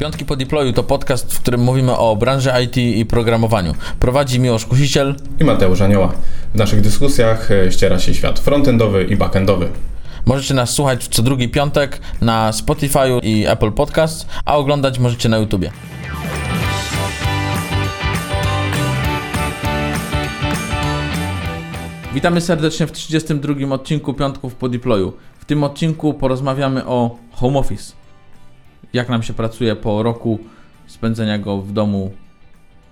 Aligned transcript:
Piątki 0.00 0.24
po 0.24 0.36
deployu 0.36 0.72
to 0.72 0.82
podcast, 0.82 1.34
w 1.34 1.40
którym 1.40 1.60
mówimy 1.60 1.96
o 1.96 2.16
branży 2.16 2.50
IT 2.64 2.76
i 2.76 3.06
programowaniu. 3.06 3.74
Prowadzi 3.98 4.40
Miłosz 4.40 4.66
Kusiciel 4.66 5.14
i 5.40 5.44
Mateusz 5.44 5.80
Anioła. 5.80 6.12
W 6.54 6.58
naszych 6.58 6.80
dyskusjach 6.80 7.50
e, 7.50 7.72
ściera 7.72 7.98
się 7.98 8.14
świat 8.14 8.38
frontendowy 8.38 9.04
i 9.04 9.16
backendowy. 9.16 9.68
Możecie 10.26 10.54
nas 10.54 10.70
słuchać 10.70 11.08
co 11.08 11.22
drugi 11.22 11.48
piątek 11.48 12.00
na 12.20 12.52
Spotify 12.52 12.98
i 13.22 13.46
Apple 13.46 13.72
Podcast, 13.72 14.26
a 14.44 14.56
oglądać 14.56 14.98
możecie 14.98 15.28
na 15.28 15.38
YouTubie. 15.38 15.70
Witamy 22.14 22.40
serdecznie 22.40 22.86
w 22.86 22.92
32 22.92 23.74
odcinku 23.74 24.14
Piątków 24.14 24.54
po 24.54 24.68
deployu. 24.68 25.12
W 25.38 25.44
tym 25.44 25.64
odcinku 25.64 26.14
porozmawiamy 26.14 26.86
o 26.86 27.16
home 27.32 27.58
office 27.58 27.99
jak 28.92 29.08
nam 29.08 29.22
się 29.22 29.32
pracuje 29.32 29.76
po 29.76 30.02
roku 30.02 30.38
spędzenia 30.86 31.38
go 31.38 31.62
w 31.62 31.72
domu 31.72 32.10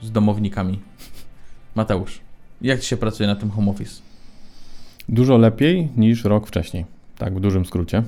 z 0.03 0.11
domownikami. 0.11 0.79
Mateusz, 1.75 2.21
jak 2.61 2.81
Ci 2.81 2.89
się 2.89 2.97
pracuje 2.97 3.27
na 3.27 3.37
tym 3.37 3.51
home 3.51 3.71
office? 3.71 4.03
Dużo 5.09 5.39
lepiej 5.39 5.89
niż 5.97 6.25
rok 6.25 6.47
wcześniej, 6.47 6.85
tak 7.19 7.35
w 7.35 7.41
dużym 7.41 7.67
skrócie. 7.67 8.03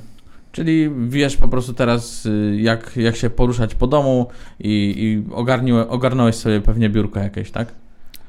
Czyli 0.53 0.91
wiesz 1.09 1.37
po 1.37 1.48
prostu 1.48 1.73
teraz, 1.73 2.27
y, 2.27 2.59
jak, 2.61 2.97
jak 2.97 3.17
się 3.17 3.31
poruszać 3.31 3.75
po 3.75 3.87
domu 3.87 4.27
i, 4.61 4.95
i 4.97 5.33
ogarnąłeś 5.89 6.34
sobie 6.34 6.61
pewnie 6.61 6.91
biurko 6.91 7.20
jakieś, 7.20 7.51
tak? 7.51 7.73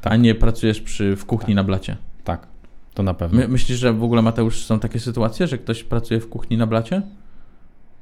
tak? 0.02 0.14
A 0.14 0.16
nie 0.16 0.36
pracujesz 0.36 0.82
przy, 0.82 1.16
w 1.16 1.26
kuchni 1.26 1.48
tak. 1.48 1.56
na 1.56 1.64
blacie. 1.64 1.98
Tak, 2.24 2.48
to 2.94 3.04
na 3.04 3.14
pewno. 3.14 3.40
My, 3.40 3.48
myślisz, 3.48 3.80
że 3.80 3.94
w 3.94 4.04
ogóle, 4.04 4.22
Mateusz, 4.22 4.66
są 4.66 4.80
takie 4.80 5.00
sytuacje, 5.00 5.48
że 5.48 5.58
ktoś 5.58 5.84
pracuje 5.84 6.20
w 6.20 6.30
kuchni 6.30 6.58
na 6.58 6.68
blacie? 6.68 7.02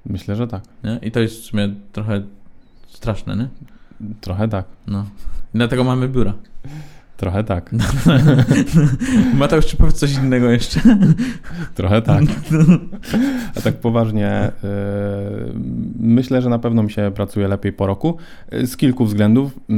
Myślę, 0.06 0.36
że 0.36 0.48
tak. 0.48 0.64
Nie? 0.84 1.00
I 1.02 1.12
to 1.12 1.20
jest 1.20 1.42
w 1.42 1.44
sumie 1.46 1.76
trochę 1.92 2.22
straszne, 2.88 3.36
nie? 3.36 3.48
Trochę 4.22 4.48
tak. 4.48 4.66
No. 4.88 5.06
Dlatego 5.54 5.84
mamy 5.84 6.10
biura. 6.10 6.34
Trochę 7.20 7.44
tak. 7.44 7.72
Mateusz, 9.40 9.66
czy 9.66 9.78
powiedz 9.78 9.96
coś 9.96 10.16
innego 10.16 10.50
jeszcze? 10.50 10.80
Trochę 11.76 12.02
tak. 12.02 12.24
A 13.58 13.62
tak 13.62 13.76
poważnie, 13.76 14.52
yy, 14.64 14.70
myślę, 16.00 16.42
że 16.42 16.50
na 16.50 16.60
pewno 16.60 16.84
mi 16.84 16.92
się 16.92 17.12
pracuje 17.16 17.48
lepiej 17.48 17.74
po 17.74 17.88
roku 17.88 18.18
z 18.52 18.78
kilku 18.78 19.06
względów. 19.06 19.60
Yy, 19.70 19.76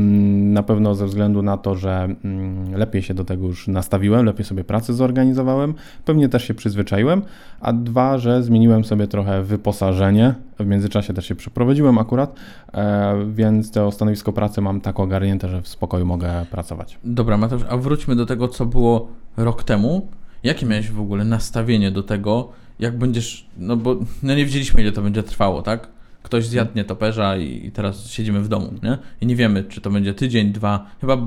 na 0.53 0.64
pewno 0.64 0.95
ze 0.95 1.06
względu 1.06 1.42
na 1.42 1.58
to, 1.58 1.75
że 1.75 2.16
mm, 2.23 2.75
lepiej 2.75 3.02
się 3.02 3.14
do 3.14 3.25
tego 3.25 3.48
już 3.48 3.67
nastawiłem, 3.67 4.26
lepiej 4.26 4.45
sobie 4.45 4.64
pracę 4.64 4.94
zorganizowałem, 4.94 5.73
pewnie 6.05 6.30
też 6.30 6.48
się 6.48 6.53
przyzwyczaiłem, 6.53 7.22
a 7.61 7.73
dwa, 7.73 8.17
że 8.17 8.44
zmieniłem 8.44 8.83
sobie 8.83 9.08
trochę 9.08 9.44
wyposażenie. 9.44 10.36
W 10.64 10.67
międzyczasie 10.67 11.14
też 11.14 11.26
się 11.26 11.36
przeprowadziłem 11.36 11.98
akurat, 11.98 12.36
e, 12.73 13.26
więc 13.34 13.72
to 13.72 13.92
stanowisko 13.92 14.34
pracy 14.34 14.62
mam 14.62 14.81
tak 14.81 15.00
ogarnięte, 15.00 15.50
że 15.50 15.62
w 15.62 15.67
spokoju 15.67 16.06
mogę 16.06 16.45
pracować. 16.52 17.00
Dobra 17.04 17.38
Mateusz, 17.38 17.64
a 17.70 17.78
wróćmy 17.78 18.16
do 18.16 18.26
tego, 18.26 18.48
co 18.48 18.66
było 18.66 19.08
rok 19.38 19.64
temu. 19.64 20.08
Jakie 20.44 20.66
miałeś 20.66 20.92
w 20.92 21.00
ogóle 21.00 21.26
nastawienie 21.26 21.92
do 21.92 22.04
tego, 22.04 22.50
jak 22.80 22.98
będziesz, 22.98 23.48
no 23.58 23.78
bo 23.78 23.95
no 24.23 24.36
nie 24.36 24.45
wiedzieliśmy, 24.45 24.82
ile 24.82 24.92
to 24.92 25.02
będzie 25.02 25.23
trwało, 25.23 25.62
tak? 25.62 25.88
Ktoś 26.23 26.45
zjadł 26.45 26.72
nietoperza 26.76 27.38
i 27.38 27.72
teraz 27.72 28.08
siedzimy 28.08 28.42
w 28.42 28.48
domu, 28.48 28.73
nie? 28.84 28.98
I 29.22 29.26
nie 29.26 29.36
wiemy, 29.36 29.64
czy 29.64 29.82
to 29.82 29.89
będzie 29.89 30.14
tydzień, 30.14 30.52
dwa, 30.52 30.86
chyba 31.02 31.17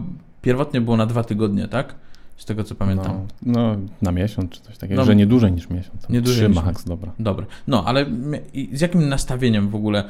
pierwotnie 0.42 0.80
było 0.80 0.96
na 0.96 1.06
dwa 1.06 1.24
tygodnie, 1.24 1.68
tak? 1.68 1.94
Z 2.36 2.44
tego 2.44 2.64
co 2.64 2.74
pamiętam. 2.74 3.26
No, 3.42 3.52
no 3.52 3.76
na 4.02 4.12
miesiąc 4.12 4.50
czy 4.50 4.60
coś 4.60 4.78
takiego, 4.78 5.00
no, 5.00 5.06
że 5.06 5.16
nie 5.16 5.26
dłużej 5.26 5.52
niż 5.52 5.70
miesiąc. 5.70 6.08
Nie 6.08 6.20
dłużej 6.20 6.48
niż 6.48 6.62
max, 6.62 6.84
dobra. 6.84 7.12
Dobra. 7.18 7.46
No, 7.66 7.84
ale 7.84 8.06
z 8.72 8.80
jakim 8.80 9.08
nastawieniem 9.08 9.68
w 9.68 9.74
ogóle 9.74 10.04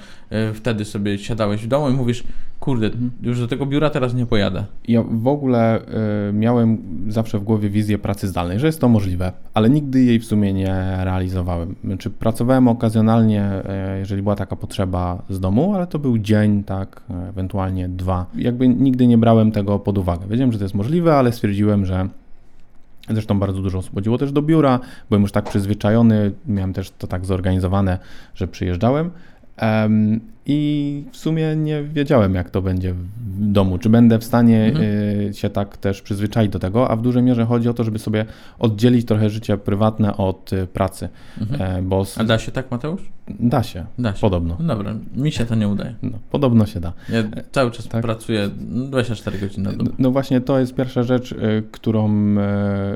y, 0.50 0.54
wtedy 0.54 0.84
sobie 0.84 1.18
siadałeś 1.18 1.64
w 1.64 1.66
domu 1.66 1.90
i 1.90 1.92
mówisz, 1.92 2.24
kurde, 2.60 2.86
mhm. 2.86 3.10
już 3.22 3.40
do 3.40 3.48
tego 3.48 3.66
biura 3.66 3.90
teraz 3.90 4.14
nie 4.14 4.26
pojadę? 4.26 4.64
Ja 4.88 5.02
w 5.02 5.26
ogóle 5.26 5.80
y, 6.28 6.32
miałem 6.32 6.78
zawsze 7.08 7.38
w 7.38 7.44
głowie 7.44 7.70
wizję 7.70 7.98
pracy 7.98 8.28
zdalnej, 8.28 8.58
że 8.58 8.66
jest 8.66 8.80
to 8.80 8.88
możliwe, 8.88 9.32
ale 9.54 9.70
nigdy 9.70 10.02
jej 10.02 10.20
w 10.20 10.24
sumie 10.24 10.52
nie 10.52 10.74
realizowałem. 11.00 11.74
Znaczy 11.84 12.10
pracowałem 12.10 12.68
okazjonalnie, 12.68 13.62
y, 13.96 13.98
jeżeli 13.98 14.22
była 14.22 14.36
taka 14.36 14.56
potrzeba 14.56 15.22
z 15.30 15.40
domu, 15.40 15.74
ale 15.74 15.86
to 15.86 15.98
był 15.98 16.18
dzień, 16.18 16.64
tak, 16.64 17.02
ewentualnie 17.28 17.88
dwa. 17.88 18.26
Jakby 18.34 18.68
nigdy 18.68 19.06
nie 19.06 19.18
brałem 19.18 19.52
tego 19.52 19.78
pod 19.78 19.98
uwagę. 19.98 20.26
Wiedziałem, 20.28 20.52
że 20.52 20.58
to 20.58 20.64
jest 20.64 20.74
możliwe, 20.74 21.16
ale 21.16 21.32
stwierdziłem, 21.32 21.86
że 21.86 22.08
Zresztą 23.10 23.38
bardzo 23.38 23.62
dużo 23.62 23.78
osób 23.78 23.94
chodziło 23.94 24.18
też 24.18 24.32
do 24.32 24.42
biura, 24.42 24.80
byłem 25.08 25.22
już 25.22 25.32
tak 25.32 25.44
przyzwyczajony, 25.44 26.32
miałem 26.46 26.72
też 26.72 26.90
to 26.90 27.06
tak 27.06 27.26
zorganizowane, 27.26 27.98
że 28.34 28.48
przyjeżdżałem. 28.48 29.10
I 30.46 31.04
w 31.12 31.16
sumie 31.16 31.56
nie 31.56 31.82
wiedziałem, 31.82 32.34
jak 32.34 32.50
to 32.50 32.62
będzie 32.62 32.92
w 32.92 33.52
domu. 33.52 33.78
Czy 33.78 33.88
będę 33.88 34.18
w 34.18 34.24
stanie 34.24 34.64
mhm. 34.64 34.84
y, 35.30 35.34
się 35.34 35.50
tak 35.50 35.76
też 35.76 36.02
przyzwyczaić 36.02 36.52
do 36.52 36.58
tego, 36.58 36.90
a 36.90 36.96
w 36.96 37.02
dużej 37.02 37.22
mierze 37.22 37.44
chodzi 37.44 37.68
o 37.68 37.74
to, 37.74 37.84
żeby 37.84 37.98
sobie 37.98 38.24
oddzielić 38.58 39.06
trochę 39.06 39.30
życie 39.30 39.58
prywatne 39.58 40.16
od 40.16 40.52
y, 40.52 40.66
pracy. 40.66 41.08
Mhm. 41.40 41.78
E, 41.78 41.82
bo 41.82 42.04
a 42.16 42.24
da 42.24 42.38
się 42.38 42.52
tak, 42.52 42.70
Mateusz? 42.70 43.02
Da 43.28 43.62
się. 43.62 43.84
Da 43.98 44.14
się. 44.14 44.20
Podobno. 44.20 44.56
No 44.60 44.66
dobra, 44.76 44.94
mi 45.16 45.32
się 45.32 45.46
to 45.46 45.54
nie 45.54 45.68
udaje. 45.68 45.94
No, 46.02 46.18
podobno 46.30 46.66
się 46.66 46.80
da. 46.80 46.92
Ja 47.08 47.22
cały 47.52 47.70
czas 47.70 47.88
tak. 47.88 48.02
pracuję 48.02 48.50
24 48.58 49.38
godziny 49.38 49.70
na 49.70 49.76
dobę. 49.76 49.90
No, 49.98 50.10
właśnie, 50.10 50.40
to 50.40 50.58
jest 50.58 50.74
pierwsza 50.74 51.02
rzecz, 51.02 51.34
którą, 51.72 52.08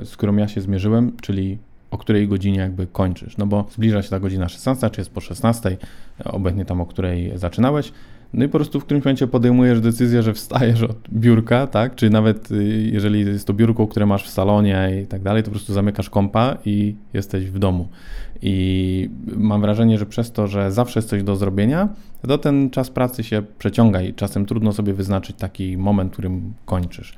z 0.04 0.16
którą 0.16 0.36
ja 0.36 0.48
się 0.48 0.60
zmierzyłem, 0.60 1.12
czyli 1.20 1.58
o 1.90 1.98
której 1.98 2.28
godzinie 2.28 2.58
jakby 2.58 2.86
kończysz. 2.86 3.36
No 3.36 3.46
bo 3.46 3.66
zbliża 3.70 4.02
się 4.02 4.10
ta 4.10 4.20
godzina 4.20 4.48
16, 4.48 4.90
czy 4.90 5.00
jest 5.00 5.10
po 5.10 5.20
16, 5.20 5.76
obecnie 6.24 6.64
tam, 6.64 6.80
o 6.80 6.86
której 6.86 7.32
zaczynałeś. 7.38 7.92
No 8.32 8.44
i 8.44 8.48
po 8.48 8.58
prostu 8.58 8.80
w 8.80 8.84
którymś 8.84 9.04
momencie 9.04 9.26
podejmujesz 9.26 9.80
decyzję, 9.80 10.22
że 10.22 10.34
wstajesz 10.34 10.82
od 10.82 10.96
biurka, 11.12 11.66
tak? 11.66 11.94
Czy 11.94 12.10
nawet 12.10 12.50
y, 12.50 12.90
jeżeli 12.92 13.20
jest 13.20 13.46
to 13.46 13.54
biurko, 13.54 13.86
które 13.86 14.06
masz 14.06 14.24
w 14.24 14.28
salonie 14.28 15.00
i 15.02 15.06
tak 15.06 15.22
dalej, 15.22 15.42
to 15.42 15.46
po 15.46 15.50
prostu 15.50 15.72
zamykasz 15.72 16.10
kompa 16.10 16.56
i 16.64 16.94
jesteś 17.12 17.44
w 17.50 17.58
domu. 17.58 17.88
I 18.42 19.10
mam 19.36 19.60
wrażenie, 19.60 19.98
że 19.98 20.06
przez 20.06 20.32
to, 20.32 20.46
że 20.46 20.72
zawsze 20.72 20.98
jest 20.98 21.08
coś 21.08 21.22
do 21.22 21.36
zrobienia, 21.36 21.88
to 22.28 22.38
ten 22.38 22.70
czas 22.70 22.90
pracy 22.90 23.24
się 23.24 23.42
przeciąga 23.58 24.02
i 24.02 24.14
czasem 24.14 24.46
trudno 24.46 24.72
sobie 24.72 24.94
wyznaczyć 24.94 25.36
taki 25.36 25.76
moment, 25.76 26.10
w 26.10 26.12
którym 26.12 26.54
kończysz. 26.64 27.14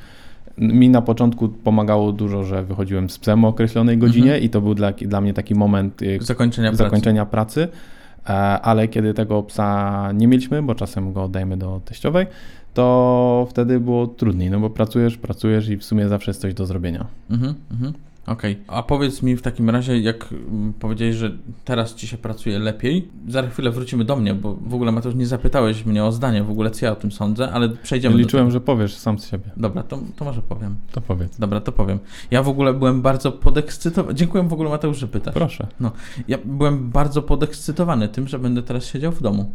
Mi 0.61 0.89
na 0.89 1.03
początku 1.03 1.49
pomagało 1.49 2.13
dużo, 2.13 2.45
że 2.45 2.65
wychodziłem 2.65 3.11
z 3.11 3.19
psem 3.19 3.45
o 3.45 3.49
określonej 3.49 3.99
godzinie 3.99 4.31
mhm. 4.31 4.43
i 4.43 4.51
to 4.51 4.61
był 4.61 4.75
dla, 4.75 4.93
dla 4.93 5.21
mnie 5.21 5.35
taki 5.35 5.55
moment 5.55 6.03
y, 6.03 6.19
zakończenia, 6.21 6.75
zakończenia 6.75 7.27
pracy. 7.27 7.69
pracy. 7.69 8.61
Ale 8.63 8.89
kiedy 8.89 9.15
tego 9.15 9.43
psa 9.43 10.13
nie 10.13 10.27
mieliśmy, 10.29 10.63
bo 10.63 10.75
czasem 10.75 11.13
go 11.13 11.25
oddajemy 11.25 11.57
do 11.57 11.81
teściowej, 11.85 12.27
to 12.75 13.47
wtedy 13.51 13.81
było 13.81 14.07
trudniej, 14.07 14.51
no 14.51 14.61
bo 14.61 14.71
pracujesz, 14.71 15.17
pracujesz 15.17 15.69
i 15.69 15.77
w 15.77 15.85
sumie 15.85 16.09
zawsze 16.09 16.31
jest 16.31 16.41
coś 16.41 16.55
do 16.55 16.67
zrobienia. 16.67 17.07
Mhm, 17.31 17.55
mhm. 17.71 17.93
Okej, 18.31 18.53
okay. 18.53 18.77
a 18.77 18.83
powiedz 18.83 19.23
mi 19.23 19.37
w 19.37 19.43
takim 19.43 19.71
razie, 19.71 19.99
jak 19.99 20.33
mm, 20.33 20.73
powiedziałeś, 20.73 21.17
że 21.17 21.31
teraz 21.65 21.95
ci 21.95 22.07
się 22.07 22.19
pracuje 22.19 22.59
lepiej, 22.59 23.09
za 23.29 23.49
chwilę 23.49 23.71
wrócimy 23.71 24.05
do 24.05 24.17
mnie, 24.17 24.35
bo 24.35 24.55
w 24.55 24.75
ogóle 24.75 24.93
Mateusz 24.93 25.15
nie 25.15 25.27
zapytałeś 25.27 25.87
mnie 25.87 26.05
o 26.05 26.13
zdanie, 26.13 26.43
w 26.43 26.51
ogóle 26.51 26.71
co 26.71 26.87
ja 26.87 26.93
o 26.93 26.97
tym 26.97 27.13
sądzę, 27.13 27.53
ale 27.53 27.69
przejdziemy 27.69 28.17
Liczyłem, 28.17 28.47
do 28.47 28.53
że 28.53 28.61
powiesz 28.61 28.97
sam 28.97 29.19
z 29.19 29.29
siebie. 29.31 29.51
Dobra, 29.57 29.83
to, 29.83 29.99
to 30.17 30.25
może 30.25 30.43
powiem. 30.43 30.77
To 30.93 31.01
powiedz. 31.01 31.39
Dobra, 31.39 31.61
to 31.61 31.73
powiem. 31.73 31.99
Ja 32.31 32.43
w 32.43 32.49
ogóle 32.49 32.75
byłem 32.75 33.03
bardzo 33.03 33.33
podekscytowany, 33.33 34.15
dziękuję 34.15 34.49
w 34.49 34.53
ogóle 34.53 34.71
Mateusz, 34.71 34.99
że 34.99 35.09
pytasz. 35.09 35.35
Proszę. 35.35 35.67
No, 35.81 35.93
ja 36.29 36.39
byłem 36.45 36.91
bardzo 36.91 37.23
podekscytowany 37.23 38.09
tym, 38.09 38.29
że 38.29 38.39
będę 38.39 38.63
teraz 38.63 38.87
siedział 38.87 39.13
w 39.13 39.23
domu, 39.23 39.53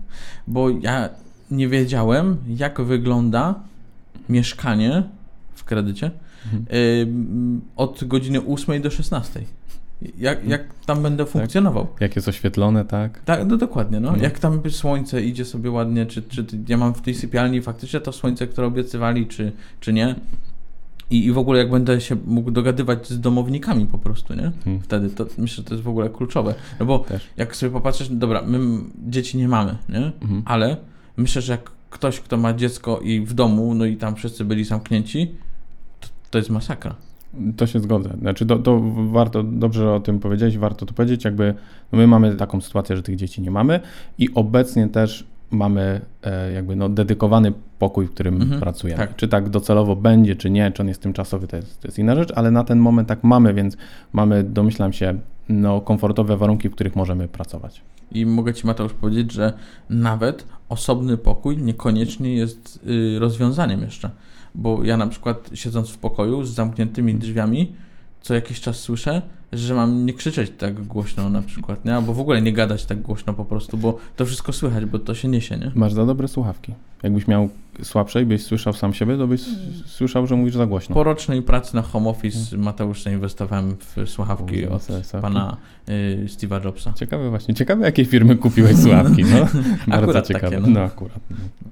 bo 0.48 0.70
ja 0.70 1.10
nie 1.52 1.68
wiedziałem, 1.68 2.38
jak 2.48 2.82
wygląda 2.82 3.56
mieszkanie 4.30 5.04
w 5.56 5.64
kredycie, 5.64 6.12
mhm. 6.54 7.62
od 7.76 8.04
godziny 8.04 8.46
8 8.46 8.82
do 8.82 8.92
16. 8.92 9.42
Jak, 10.18 10.48
jak 10.48 10.62
tam 10.86 11.04
będę 11.04 11.24
tak. 11.24 11.34
funkcjonował. 11.34 11.86
Tak. 11.86 12.02
Jak 12.02 12.16
jest 12.16 12.28
oświetlone, 12.28 12.86
tak? 12.86 13.24
Tak, 13.24 13.48
no 13.48 13.58
dokładnie. 13.58 14.00
No. 14.00 14.12
no. 14.12 14.18
Jak 14.18 14.40
tam 14.40 14.62
słońce 14.70 15.22
idzie 15.22 15.46
sobie 15.46 15.72
ładnie, 15.72 16.06
czy, 16.06 16.22
czy 16.22 16.46
ja 16.68 16.78
mam 16.78 16.94
w 16.94 17.02
tej 17.02 17.16
sypialni 17.16 17.62
faktycznie 17.62 18.00
to 18.00 18.12
słońce, 18.12 18.48
które 18.48 18.68
obiecywali, 18.68 19.28
czy, 19.28 19.52
czy 19.80 19.94
nie. 19.94 20.16
I, 21.10 21.26
I 21.26 21.32
w 21.32 21.38
ogóle 21.38 21.60
jak 21.60 21.72
będę 21.72 22.02
się 22.02 22.16
mógł 22.26 22.52
dogadywać 22.52 23.08
z 23.08 23.20
domownikami 23.20 23.86
po 23.86 23.98
prostu, 23.98 24.34
nie? 24.34 24.52
Hmm. 24.64 24.84
Wtedy 24.84 25.10
to 25.10 25.26
myślę, 25.38 25.56
że 25.56 25.64
to 25.64 25.74
jest 25.74 25.84
w 25.84 25.88
ogóle 25.88 26.10
kluczowe. 26.10 26.56
No 26.80 26.86
bo 26.86 27.00
Też. 27.00 27.30
jak 27.38 27.56
sobie 27.56 27.72
popatrzysz, 27.72 28.10
dobra, 28.10 28.42
my 28.42 28.60
dzieci 29.08 29.38
nie 29.38 29.48
mamy, 29.48 29.78
nie? 29.90 30.12
Mhm. 30.22 30.42
Ale 30.46 30.78
myślę, 31.18 31.42
że 31.42 31.52
jak 31.52 31.72
ktoś, 31.90 32.20
kto 32.20 32.38
ma 32.38 32.54
dziecko 32.54 33.00
i 33.00 33.22
w 33.22 33.34
domu, 33.34 33.76
no 33.76 33.86
i 33.86 33.98
tam 33.98 34.16
wszyscy 34.16 34.46
byli 34.46 34.64
zamknięci, 34.64 35.36
to 36.36 36.40
jest 36.40 36.50
masakra. 36.50 36.96
To 37.58 37.68
się 37.68 37.80
zgodzę. 37.80 38.10
Znaczy, 38.20 38.46
to, 38.46 38.60
to 38.60 38.82
warto, 39.12 39.44
dobrze 39.44 39.94
o 39.94 40.00
tym 40.00 40.20
powiedzieć, 40.20 40.58
warto 40.58 40.86
to 40.86 40.94
powiedzieć, 40.94 41.26
jakby 41.26 41.54
no 41.92 41.98
my 41.98 42.08
mamy 42.08 42.36
taką 42.36 42.62
sytuację, 42.62 42.96
że 42.96 43.04
tych 43.04 43.16
dzieci 43.16 43.42
nie 43.42 43.52
mamy 43.52 43.80
i 44.18 44.34
obecnie 44.34 44.88
też 44.88 45.28
mamy 45.52 46.02
e, 46.24 46.52
jakby 46.52 46.76
no, 46.76 46.90
dedykowany 46.90 47.54
pokój, 47.80 48.08
w 48.08 48.12
którym 48.12 48.42
mhm, 48.42 48.62
pracujemy. 48.62 48.98
Tak. 48.98 49.16
Czy 49.16 49.28
tak 49.28 49.50
docelowo 49.50 49.96
będzie, 49.96 50.36
czy 50.36 50.50
nie, 50.50 50.72
czy 50.72 50.82
on 50.82 50.88
jest 50.88 51.02
tymczasowy, 51.02 51.48
to 51.48 51.56
jest, 51.56 51.82
to 51.82 51.88
jest 51.88 52.00
inna 52.00 52.16
rzecz, 52.16 52.32
ale 52.36 52.52
na 52.52 52.64
ten 52.64 52.80
moment 52.80 53.08
tak 53.08 53.24
mamy, 53.24 53.54
więc 53.54 53.78
mamy, 54.14 54.44
domyślam 54.44 54.94
się, 54.94 55.20
no, 55.50 55.82
komfortowe 55.82 56.38
warunki, 56.38 56.70
w 56.70 56.72
których 56.72 56.96
możemy 56.96 57.28
pracować. 57.28 57.82
I 58.12 58.26
mogę 58.26 58.54
Ci, 58.54 58.68
Mateusz, 58.68 58.94
powiedzieć, 58.94 59.32
że 59.32 59.54
nawet 59.90 60.46
osobny 60.70 61.18
pokój 61.18 61.58
niekoniecznie 61.58 62.36
jest 62.36 62.80
y, 62.88 63.20
rozwiązaniem 63.20 63.82
jeszcze. 63.82 64.10
Bo 64.56 64.84
ja 64.84 64.98
na 64.98 65.08
przykład 65.08 65.50
siedząc 65.54 65.90
w 65.90 65.98
pokoju 65.98 66.44
z 66.44 66.50
zamkniętymi 66.50 67.16
drzwiami, 67.16 67.76
co 68.26 68.34
jakiś 68.34 68.62
czas 68.62 68.80
słyszę, 68.80 69.22
że 69.54 69.74
mam 69.74 70.06
nie 70.06 70.14
krzyczeć 70.14 70.52
tak 70.58 70.84
głośno 70.84 71.30
na 71.30 71.42
przykład, 71.42 71.86
nie? 71.86 71.96
Albo 71.96 72.14
w 72.14 72.20
ogóle 72.20 72.42
nie 72.42 72.54
gadać 72.54 72.86
tak 72.86 73.02
głośno 73.02 73.34
po 73.34 73.46
prostu, 73.46 73.78
bo 73.78 73.98
to 74.16 74.26
wszystko 74.26 74.54
słychać, 74.54 74.86
bo 74.86 75.00
to 75.00 75.16
się 75.16 75.28
niesie, 75.28 75.58
nie? 75.58 75.72
Masz 75.76 75.94
za 75.94 76.06
dobre 76.06 76.28
słuchawki. 76.28 76.74
Jakbyś 77.04 77.28
miał 77.28 77.50
słabsze 77.84 78.22
i 78.22 78.26
byś 78.26 78.44
słyszał 78.44 78.74
sam 78.74 78.94
siebie, 78.94 79.18
to 79.18 79.28
byś 79.28 79.42
słyszał, 79.86 80.28
że 80.28 80.36
mówisz 80.36 80.56
za 80.56 80.66
głośno. 80.66 80.94
Po 80.96 81.04
rocznej 81.04 81.42
pracy 81.42 81.76
na 81.76 81.82
home 81.82 82.10
office 82.10 82.58
Mateusz 82.58 83.04
zainwestowałem 83.04 83.76
w 83.80 84.10
słuchawki 84.10 84.68
od 84.68 84.88
pana 85.22 85.58
y, 85.90 86.26
Steve'a 86.28 86.66
Jobsa. 86.66 86.94
Ciekawe 86.94 87.30
właśnie, 87.30 87.54
ciekawe 87.54 87.86
jakie 87.86 88.06
firmy 88.06 88.36
kupiłeś 88.36 88.78
słuchawki, 88.78 89.24
no. 89.24 89.38
Bardzo 89.88 90.04
Akurat 90.04 90.28
ciekawe. 90.28 90.50
takie, 90.50 90.60
no. 90.60 90.68
no 90.68 90.80
akurat. 90.80 91.20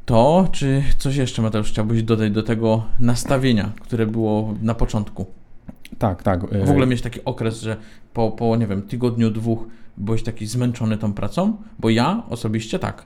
To, 0.05 0.47
czy 0.51 0.83
coś 0.97 1.15
jeszcze 1.15 1.41
Mateusz 1.41 1.69
chciałbyś 1.69 2.03
dodać 2.03 2.31
do 2.31 2.43
tego 2.43 2.83
nastawienia, 2.99 3.71
które 3.81 4.07
było 4.07 4.53
na 4.61 4.73
początku? 4.73 5.25
Tak, 5.97 6.23
tak. 6.23 6.65
W 6.65 6.69
ogóle 6.69 6.87
mieć 6.87 7.01
taki 7.01 7.19
okres, 7.25 7.61
że 7.61 7.77
po, 8.13 8.31
po, 8.31 8.55
nie 8.55 8.67
wiem, 8.67 8.81
tygodniu, 8.81 9.31
dwóch 9.31 9.67
byłeś 9.97 10.23
taki 10.23 10.47
zmęczony 10.47 10.97
tą 10.97 11.13
pracą? 11.13 11.57
Bo 11.79 11.89
ja 11.89 12.23
osobiście 12.29 12.79
tak. 12.79 13.05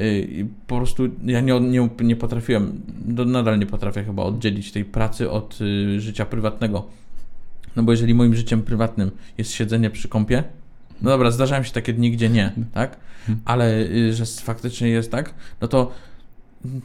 Y, 0.00 0.46
po 0.66 0.76
prostu 0.76 1.08
ja 1.24 1.40
nie, 1.40 1.60
nie, 1.60 1.88
nie 2.00 2.16
potrafiłem, 2.16 2.80
nadal 3.26 3.58
nie 3.58 3.66
potrafię 3.66 4.04
chyba 4.04 4.22
oddzielić 4.22 4.72
tej 4.72 4.84
pracy 4.84 5.30
od 5.30 5.58
y, 5.60 6.00
życia 6.00 6.26
prywatnego. 6.26 6.86
No 7.76 7.82
bo 7.82 7.92
jeżeli 7.92 8.14
moim 8.14 8.34
życiem 8.34 8.62
prywatnym 8.62 9.10
jest 9.38 9.52
siedzenie 9.52 9.90
przy 9.90 10.08
kąpie, 10.08 10.44
no 11.02 11.10
dobra, 11.10 11.30
zdarzają 11.30 11.62
się 11.62 11.72
takie 11.72 11.92
dni, 11.92 12.10
gdzie 12.10 12.28
nie, 12.28 12.52
tak? 12.72 12.96
Ale 13.44 13.80
y, 13.80 14.14
że 14.14 14.26
faktycznie 14.26 14.88
jest 14.88 15.10
tak, 15.10 15.34
no 15.60 15.68
to 15.68 15.92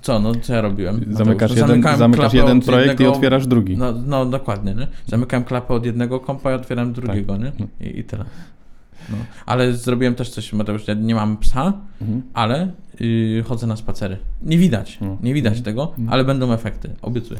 co, 0.02 0.20
no 0.20 0.36
co 0.36 0.54
ja 0.54 0.62
robiłem? 0.62 1.06
Zamykasz 1.10 1.52
Mateusz? 1.52 1.70
No, 1.70 1.76
jeden, 1.76 1.98
zamykasz 1.98 2.34
jeden 2.34 2.62
projekt 2.62 2.90
jednego- 2.90 3.12
i 3.14 3.16
otwierasz 3.16 3.48
drugi. 3.48 3.78
No, 3.78 3.92
no 4.06 4.26
dokładnie, 4.26 4.76
nie? 4.76 4.88
Zamykałem 5.06 5.44
klapę 5.44 5.74
od 5.74 5.86
jednego 5.86 6.20
kompa 6.20 6.52
i 6.52 6.56
otwieram 6.56 6.94
drugiego, 6.94 7.38
nie? 7.38 7.52
I, 7.88 8.00
I 8.00 8.04
tyle. 8.04 8.26
No. 9.10 9.16
Ale 9.46 9.74
zrobiłem 9.74 10.16
też 10.16 10.30
coś, 10.30 10.54
Mateusz, 10.54 10.88
ja 10.88 10.94
nie 10.94 11.16
mam 11.16 11.38
psa, 11.38 11.74
Mhm. 12.02 12.22
ale 12.34 12.72
yy, 13.00 13.44
chodzę 13.44 13.68
na 13.68 13.76
spacery. 13.76 14.18
Nie 14.44 14.58
widać, 14.58 14.98
No. 15.02 15.18
nie 15.24 15.34
widać 15.34 15.62
tego, 15.62 15.94
ale 16.10 16.24
będą 16.26 16.54
efekty, 16.54 16.90
obiecuję. 17.02 17.40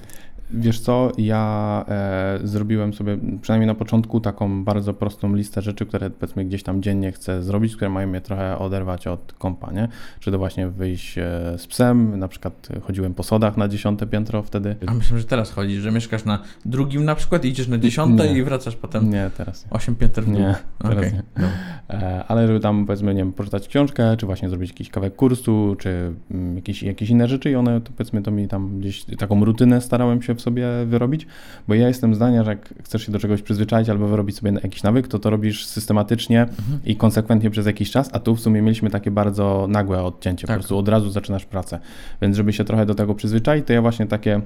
Wiesz 0.52 0.80
co, 0.80 1.12
ja 1.18 1.86
e, 1.88 2.40
zrobiłem 2.44 2.94
sobie 2.94 3.18
przynajmniej 3.42 3.68
na 3.68 3.76
początku 3.76 4.20
taką 4.20 4.64
bardzo 4.64 4.94
prostą 4.94 5.36
listę 5.36 5.62
rzeczy, 5.62 5.86
które 5.86 6.10
powiedzmy 6.10 6.46
gdzieś 6.46 6.64
tam 6.64 6.82
dziennie 6.82 7.12
chcę 7.12 7.44
zrobić, 7.44 7.76
które 7.76 7.90
mają 7.90 8.08
mnie 8.08 8.22
trochę 8.22 8.58
oderwać 8.60 9.08
od 9.08 9.34
kompa, 9.34 9.72
nie? 9.72 9.88
Czy 10.20 10.32
to 10.32 10.38
właśnie 10.38 10.68
wyjść 10.68 11.18
e, 11.18 11.24
z 11.58 11.68
psem, 11.68 12.20
na 12.20 12.28
przykład 12.28 12.68
chodziłem 12.82 13.14
po 13.14 13.24
sodach 13.24 13.58
na 13.58 13.68
dziesiąte 13.68 14.08
piętro 14.08 14.44
wtedy. 14.44 14.76
A 14.86 14.94
myślę, 14.94 15.20
że 15.20 15.26
teraz 15.26 15.52
chodzisz, 15.52 15.82
że 15.82 15.92
mieszkasz 15.92 16.26
na 16.26 16.40
drugim 16.66 17.06
na 17.06 17.16
przykład, 17.16 17.46
idziesz 17.46 17.68
na 17.68 17.78
dziesiąte 17.78 18.28
Nie. 18.28 18.38
i 18.40 18.44
wracasz 18.44 18.76
potem 18.76 19.10
Nie, 19.10 19.32
teraz 19.38 19.66
nie. 19.66 19.72
osiem 19.72 19.96
pięter 19.96 20.24
w 20.24 20.28
dół. 20.28 20.40
Nie, 20.40 20.56
teraz 20.80 20.98
Okej, 20.98 21.12
nie. 21.38 21.48
E, 21.90 22.24
ale 22.28 22.48
żeby 22.48 22.60
tam 22.60 22.86
powiedzmy, 22.86 23.14
nie 23.14 23.22
wiem, 23.22 23.34
poczytać 23.34 23.68
książkę, 23.68 24.18
czy 24.18 24.26
właśnie 24.26 24.50
zrobić 24.50 24.70
jakiś 24.70 24.90
kawałek 24.90 25.16
kursu, 25.16 25.76
czy 25.80 26.14
mm, 26.32 26.56
jakieś, 26.56 26.84
jakieś 26.84 27.10
inne 27.10 27.28
rzeczy 27.28 27.52
i 27.52 27.56
one 27.56 27.82
to 27.82 27.92
powiedzmy 27.98 28.22
to 28.22 28.32
mi 28.32 28.48
tam 28.48 28.80
gdzieś 28.80 29.06
taką 29.18 29.46
rutynę 29.46 29.82
starałem 29.82 30.22
się 30.22 30.37
w 30.38 30.42
sobie 30.42 30.68
wyrobić, 30.86 31.28
bo 31.68 31.74
ja 31.76 31.88
jestem 31.88 32.16
zdania, 32.16 32.44
że 32.44 32.52
jak 32.52 32.74
chcesz 32.84 33.06
się 33.06 33.12
do 33.12 33.20
czegoś 33.20 33.42
przyzwyczaić 33.42 33.90
albo 33.90 34.08
wyrobić 34.08 34.36
sobie 34.38 34.52
jakiś 34.64 34.84
nawyk, 34.84 35.08
to 35.08 35.20
to 35.20 35.30
robisz 35.30 35.66
systematycznie 35.66 36.42
Mhm. 36.42 36.80
i 36.86 36.96
konsekwentnie 36.96 37.50
przez 37.50 37.66
jakiś 37.66 37.92
czas, 37.92 38.10
a 38.14 38.20
tu 38.20 38.36
w 38.36 38.40
sumie 38.40 38.62
mieliśmy 38.62 38.90
takie 38.90 39.12
bardzo 39.12 39.66
nagłe 39.70 40.04
odcięcie, 40.04 40.48
Tak. 40.48 40.56
po 40.56 40.60
prostu 40.60 40.78
od 40.78 40.90
razu 40.90 41.10
zaczynasz 41.10 41.46
pracę, 41.46 41.80
więc 42.22 42.36
żeby 42.38 42.54
się 42.54 42.64
trochę 42.64 42.86
do 42.86 42.96
tego 42.96 43.16
przyzwyczaić, 43.16 43.68
to 43.68 43.74
ja 43.74 43.82
właśnie 43.82 44.06
takie 44.06 44.42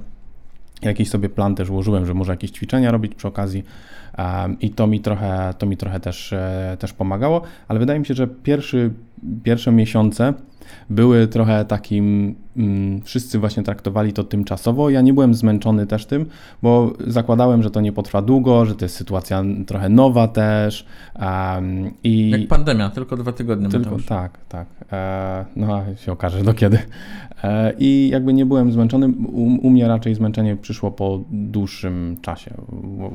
jakiś 0.82 1.08
sobie 1.10 1.28
plan 1.28 1.54
też 1.54 1.70
ułożyłem, 1.70 2.06
że 2.06 2.14
może 2.14 2.32
jakieś 2.32 2.50
ćwiczenia 2.50 2.90
robić 2.90 3.14
przy 3.14 3.28
okazji 3.28 3.64
um, 4.18 4.60
i 4.60 4.70
to 4.70 4.86
mi 4.86 5.00
trochę, 5.00 5.54
to 5.58 5.66
mi 5.66 5.76
trochę 5.76 6.00
też, 6.00 6.32
e, 6.32 6.76
też 6.78 6.92
pomagało, 6.92 7.42
ale 7.68 7.78
wydaje 7.78 8.00
mi 8.00 8.06
się, 8.06 8.14
że 8.14 8.26
pierwszy, 8.26 8.90
pierwsze 9.42 9.72
miesiące 9.72 10.34
były 10.90 11.26
trochę 11.28 11.64
takim, 11.64 12.34
mm, 12.56 13.00
wszyscy 13.02 13.38
właśnie 13.38 13.62
traktowali 13.62 14.12
to 14.12 14.24
tymczasowo. 14.24 14.90
Ja 14.90 15.00
nie 15.00 15.12
byłem 15.14 15.34
zmęczony 15.34 15.86
też 15.86 16.06
tym, 16.06 16.26
bo 16.62 16.92
zakładałem, 17.06 17.62
że 17.62 17.70
to 17.70 17.80
nie 17.80 17.92
potrwa 17.92 18.22
długo, 18.22 18.66
że 18.66 18.74
to 18.74 18.84
jest 18.84 18.96
sytuacja 18.96 19.42
trochę 19.66 19.88
nowa 19.88 20.28
też. 20.28 20.86
Um, 21.20 21.90
i 22.04 22.30
Jak 22.30 22.48
pandemia, 22.48 22.90
tylko 22.90 23.16
dwa 23.16 23.32
tygodnie, 23.32 23.68
tylko, 23.68 23.84
Mateusz. 23.84 24.06
tak, 24.06 24.38
tak. 24.48 24.66
E, 24.92 25.44
no, 25.56 25.74
a 25.76 25.96
się 25.96 26.12
okaże 26.12 26.42
do 26.42 26.54
kiedy. 26.54 26.78
E, 27.44 27.72
I 27.78 28.08
jakby 28.12 28.32
nie 28.32 28.46
byłem 28.46 28.72
zmęczony. 28.72 29.08
U, 29.32 29.42
u 29.66 29.70
mnie 29.70 29.88
raczej 29.88 30.14
zmęczenie 30.14 30.56
przyszło 30.56 30.90
po 30.90 31.20
dłuższym 31.30 32.16
czasie. 32.22 32.50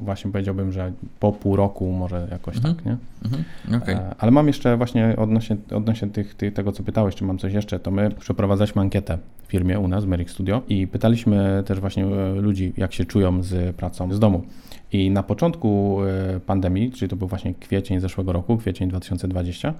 Właśnie 0.03 0.31
powiedziałbym, 0.31 0.71
że 0.71 0.91
po 1.19 1.31
pół 1.31 1.55
roku 1.55 1.91
może 1.91 2.27
jakoś 2.31 2.55
Mhm. 2.55 2.75
tak, 2.75 2.85
nie? 2.85 2.97
Mhm. 3.25 3.43
Okej. 3.81 3.95
E, 3.95 4.15
Ale 4.17 4.31
mam 4.31 4.47
jeszcze 4.47 4.77
właśnie 4.77 5.15
odnośnie, 5.17 5.57
odnośnie 5.75 5.96
tych, 6.01 6.35
tych, 6.35 6.53
tego, 6.53 6.71
co 6.71 6.83
pytałeś, 6.83 7.15
czy 7.15 7.25
mam 7.25 7.37
coś 7.37 7.53
jeszcze, 7.53 7.79
to 7.79 7.91
my 7.91 8.11
przeprowadzaliśmy 8.19 8.81
ankietę 8.81 9.17
w 9.43 9.51
firmie 9.51 9.79
u 9.79 9.87
nas, 9.87 10.05
Merrick 10.05 10.31
Studio 10.31 10.61
i 10.69 10.87
pytaliśmy 10.87 11.63
też 11.65 11.79
właśnie 11.79 12.05
e, 12.05 12.35
ludzi, 12.35 12.73
jak 12.77 12.93
się 12.93 13.05
czują 13.05 13.43
z 13.43 13.75
pracą 13.75 14.13
z 14.13 14.19
domu. 14.19 14.43
I 14.91 15.11
na 15.11 15.23
początku 15.23 15.97
e, 16.35 16.39
pandemii, 16.39 16.91
czyli 16.91 17.09
to 17.09 17.15
był 17.15 17.27
właśnie 17.27 17.53
kwiecień 17.53 17.99
zeszłego 17.99 18.31
roku, 18.31 18.57
kwiecień 18.57 18.89
2020, 18.89 19.73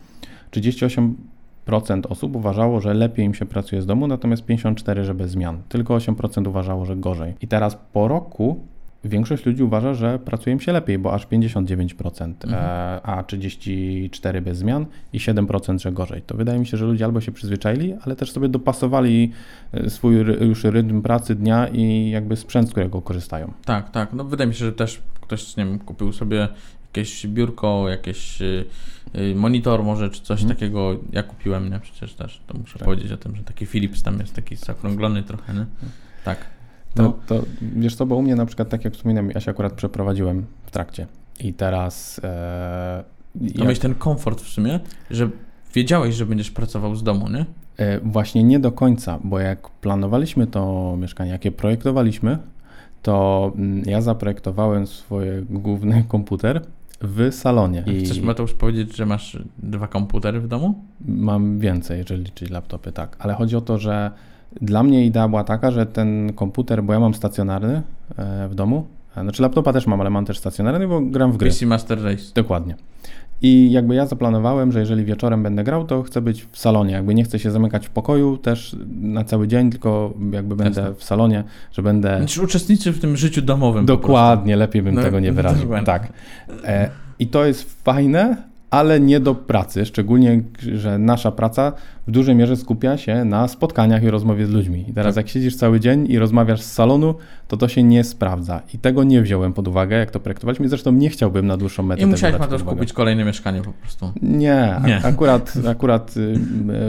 38% 0.52 1.12
osób 2.10 2.36
uważało, 2.36 2.82
że 2.82 2.94
lepiej 2.94 3.26
im 3.26 3.34
się 3.34 3.46
pracuje 3.46 3.82
z 3.82 3.86
domu, 3.86 4.08
natomiast 4.08 4.46
54% 4.46 5.04
że 5.04 5.14
bez 5.14 5.32
zmian. 5.32 5.62
Tylko 5.70 5.98
8% 5.98 6.48
uważało, 6.48 6.86
że 6.86 6.96
gorzej. 6.96 7.34
I 7.42 7.48
teraz 7.48 7.78
po 7.94 8.08
roku 8.08 8.60
większość 9.08 9.46
ludzi 9.46 9.64
uważa, 9.64 9.94
że 9.94 10.20
pracuje 10.20 10.54
im 10.54 10.60
się 10.60 10.72
lepiej, 10.72 11.00
bo 11.00 11.14
aż 11.14 11.28
59%, 11.28 12.34
e, 12.52 13.02
a 13.04 13.24
34% 13.24 14.42
bez 14.42 14.58
zmian 14.58 14.86
i 15.14 15.20
7% 15.20 15.80
że 15.82 15.92
gorzej. 15.92 16.22
To 16.22 16.38
wydaje 16.38 16.60
mi 16.60 16.68
się, 16.68 16.78
że 16.78 16.86
ludzie 16.86 17.06
albo 17.06 17.22
się 17.22 17.32
przyzwyczaili, 17.32 17.94
ale 18.02 18.16
też 18.16 18.32
sobie 18.32 18.50
dopasowali 18.50 19.32
e, 19.74 19.90
swój 19.90 20.16
już 20.42 20.64
rytm 20.64 21.02
pracy 21.02 21.36
dnia 21.36 21.68
i 21.68 22.10
jakby 22.10 22.36
sprzęt, 22.36 22.68
z 22.68 22.72
którego 22.72 23.02
korzystają. 23.02 23.54
Tak, 23.66 23.92
tak. 23.92 24.14
No 24.14 24.24
wydaje 24.24 24.48
mi 24.48 24.56
się, 24.56 24.66
że 24.66 24.74
też 24.74 25.02
ktoś, 25.22 25.58
nie 25.58 25.66
wiem, 25.66 25.80
kupił 25.80 26.14
sobie 26.14 26.48
jakieś 26.98 27.28
biurko, 27.28 27.90
jakieś 27.90 28.42
y, 28.42 28.66
y, 29.16 29.36
monitor 29.36 29.84
może, 29.84 30.10
czy 30.10 30.22
coś 30.22 30.44
takiego. 30.44 31.00
Ja 31.12 31.24
kupiłem, 31.24 31.70
nie? 31.70 31.80
Przecież 31.80 32.14
też, 32.14 32.42
to 32.48 32.58
muszę 32.58 32.80
Tak. 32.80 32.86
powiedzieć 32.86 33.12
o 33.12 33.18
tym, 33.18 33.36
że 33.36 33.44
taki 33.44 33.66
Philips 33.66 34.04
tam 34.04 34.20
jest 34.20 34.34
taki 34.34 34.56
zakrąglony 34.56 35.24
trochę, 35.24 35.54
nie? 35.54 35.66
Tak. 36.26 36.38
To, 36.98 37.04
No. 37.04 37.14
to 37.28 37.44
wiesz 37.62 37.96
co, 37.96 38.06
bo 38.06 38.16
u 38.16 38.22
mnie 38.22 38.36
na 38.36 38.46
przykład, 38.46 38.70
tak 38.70 38.86
jak 38.86 38.94
wspominam, 38.94 39.30
ja 39.36 39.40
się 39.40 39.52
akurat 39.52 39.74
przeprowadziłem 39.74 40.46
w 40.66 40.72
trakcie 40.72 41.08
i 41.40 41.54
teraz... 41.54 42.20
E, 42.24 43.04
To 43.40 43.46
jak- 43.46 43.58
miałeś 43.58 43.80
ten 43.80 43.96
komfort 43.96 44.42
w 44.42 44.48
sumie, 44.48 44.80
że 45.12 45.30
wiedziałeś, 45.74 46.16
że 46.16 46.26
będziesz 46.26 46.52
pracował 46.52 46.96
z 46.96 47.04
domu, 47.04 47.30
nie? 47.30 47.46
E, 47.78 48.00
Właśnie 48.00 48.44
nie 48.44 48.60
do 48.60 48.72
końca, 48.72 49.20
bo 49.24 49.40
jak 49.40 49.70
planowaliśmy 49.70 50.48
to 50.48 50.96
mieszkanie, 51.00 51.32
jakie 51.32 51.52
projektowaliśmy, 51.52 52.38
to 53.02 53.52
mm, 53.56 53.84
ja 53.86 54.02
zaprojektowałem 54.02 54.88
swój 54.88 55.26
główny 55.50 56.04
komputer 56.08 56.62
w 57.02 57.28
salonie. 57.32 57.84
I 57.88 58.06
Chcesz 58.06 58.22
Mateusz 58.22 58.54
powiedzieć, 58.54 58.96
że 58.96 59.06
masz 59.06 59.38
dwa 59.58 59.88
komputery 59.88 60.40
w 60.42 60.48
domu? 60.48 60.84
mam 61.06 61.60
więcej, 61.60 61.98
jeżeli 61.98 62.24
liczyć 62.24 62.50
laptopy, 62.50 62.92
tak. 62.92 63.16
Ale 63.20 63.34
chodzi 63.34 63.56
o 63.56 63.62
to, 63.62 63.78
że 63.78 64.12
dla 64.62 64.84
mnie 64.84 65.06
idea 65.06 65.28
była 65.28 65.44
taka, 65.44 65.72
że 65.72 65.86
ten 65.86 66.34
komputer, 66.34 66.84
bo 66.84 66.94
ja 66.94 67.00
mam 67.00 67.14
stacjonarny 67.14 67.82
e, 68.18 68.48
w 68.48 68.56
domu, 68.56 68.86
e, 69.18 69.22
znaczy 69.22 69.42
laptopa 69.42 69.74
też 69.74 69.88
mam, 69.88 70.02
ale 70.02 70.10
mam 70.10 70.26
też 70.26 70.38
stacjonarny, 70.40 70.88
bo 70.88 71.02
gram 71.02 71.32
w 71.32 71.38
gry. 71.38 71.50
PC 71.50 71.66
Master 71.66 72.04
Race. 72.04 72.24
Dokładnie. 72.36 72.76
I 73.42 73.72
jakby 73.72 73.96
ja 73.96 74.06
zaplanowałem, 74.06 74.72
że 74.72 74.80
jeżeli 74.80 75.06
wieczorem 75.06 75.44
będę 75.44 75.64
grał, 75.64 75.86
to 75.86 76.04
chcę 76.04 76.22
być 76.22 76.48
w 76.52 76.58
salonie. 76.58 76.94
Jakby 76.94 77.16
nie 77.16 77.24
chcę 77.24 77.40
się 77.40 77.52
zamykać 77.52 77.88
w 77.88 77.90
pokoju 77.90 78.38
też 78.38 78.76
na 79.02 79.24
cały 79.24 79.48
dzień, 79.48 79.70
tylko 79.72 80.14
jakby 80.32 80.56
będę 80.56 80.82
Jasne. 80.82 80.96
w 80.96 81.04
salonie, 81.04 81.44
że 81.72 81.82
będę. 81.82 82.18
Znaczy 82.18 82.42
uczestniczy 82.42 82.92
w 82.94 83.00
tym 83.00 83.18
życiu 83.18 83.42
domowym. 83.42 83.86
Dokładnie, 83.86 84.56
lepiej 84.56 84.82
bym 84.82 84.96
No, 84.96 85.02
tego 85.02 85.20
nie 85.20 85.32
wyraził. 85.32 85.62
dokładnie. 85.62 85.86
Tak. 85.86 86.08
E, 86.66 86.90
I 87.20 87.28
to 87.28 87.46
jest 87.46 87.84
fajne, 87.84 88.38
ale 88.72 89.00
nie 89.00 89.20
do 89.20 89.36
pracy. 89.36 89.86
Szczególnie, 89.86 90.42
że 90.74 90.98
nasza 90.98 91.32
praca 91.32 91.74
w 92.08 92.12
dużej 92.12 92.36
mierze 92.36 92.58
skupia 92.58 92.98
się 92.98 93.26
na 93.26 93.48
spotkaniach 93.48 94.04
i 94.04 94.10
rozmowie 94.10 94.46
z 94.46 94.50
ludźmi. 94.50 94.86
I 94.90 94.94
teraz, 94.94 95.16
Tak. 95.16 95.26
jak 95.26 95.30
siedzisz 95.34 95.56
cały 95.56 95.80
dzień 95.80 96.06
i 96.12 96.20
rozmawiasz 96.20 96.62
z 96.62 96.72
salonu, 96.74 97.16
to 97.48 97.58
to 97.58 97.68
się 97.68 97.84
nie 97.84 98.04
sprawdza. 98.04 98.62
I 98.74 98.78
tego 98.78 99.04
nie 99.04 99.22
wziąłem 99.22 99.54
pod 99.54 99.68
uwagę, 99.68 99.96
jak 99.98 100.12
to 100.12 100.20
projektowaliśmy. 100.20 100.70
Zresztą 100.70 100.92
nie 100.92 101.10
chciałbym 101.10 101.48
na 101.48 101.58
dłuższą 101.58 101.84
metę 101.84 102.02
I 102.04 102.06
musiałeś 102.06 102.36
uwagę. 102.36 102.60
kupić 102.60 102.94
kolejne 102.94 103.26
mieszkanie 103.26 103.62
po 103.62 103.72
prostu. 103.72 104.12
Nie, 104.22 104.76
Nie. 104.86 105.06
akurat, 105.14 105.54
akurat 105.70 106.18
y, 106.18 106.20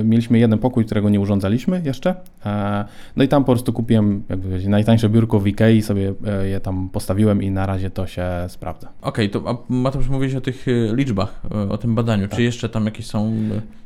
y, 0.01 0.05
mieliśmy 0.05 0.39
jeden 0.39 0.59
pokój, 0.59 0.85
którego 0.85 1.09
nie 1.11 1.21
urządzaliśmy 1.21 1.83
jeszcze. 1.85 2.15
E, 2.47 2.85
No 3.17 3.25
i 3.25 3.29
tam 3.29 3.45
po 3.45 3.53
prostu 3.53 3.73
kupiłem 3.73 4.23
jakby 4.29 4.69
najtańsze 4.69 5.09
biurko 5.09 5.41
w 5.41 5.47
Ikei, 5.47 5.83
sobie 5.83 6.13
e, 6.27 6.49
je 6.49 6.61
tam 6.61 6.89
postawiłem 6.89 7.43
i 7.43 7.51
na 7.51 7.67
razie 7.67 7.91
to 7.91 8.07
się 8.07 8.25
sprawdza. 8.49 8.89
Okej, 9.03 9.31
to 9.31 9.43
a 9.51 9.73
Mateusz 9.73 10.09
mówiłeś 10.09 10.35
o 10.35 10.41
tych 10.41 10.69
y, 10.69 10.91
liczbach 10.95 11.43
o 11.71 11.79
tym 11.79 11.95
badaniu. 11.95 12.29
Tak. 12.29 12.37
Czy 12.37 12.43
jeszcze 12.43 12.69
tam 12.69 12.85
jakieś 12.85 13.07
są 13.07 13.33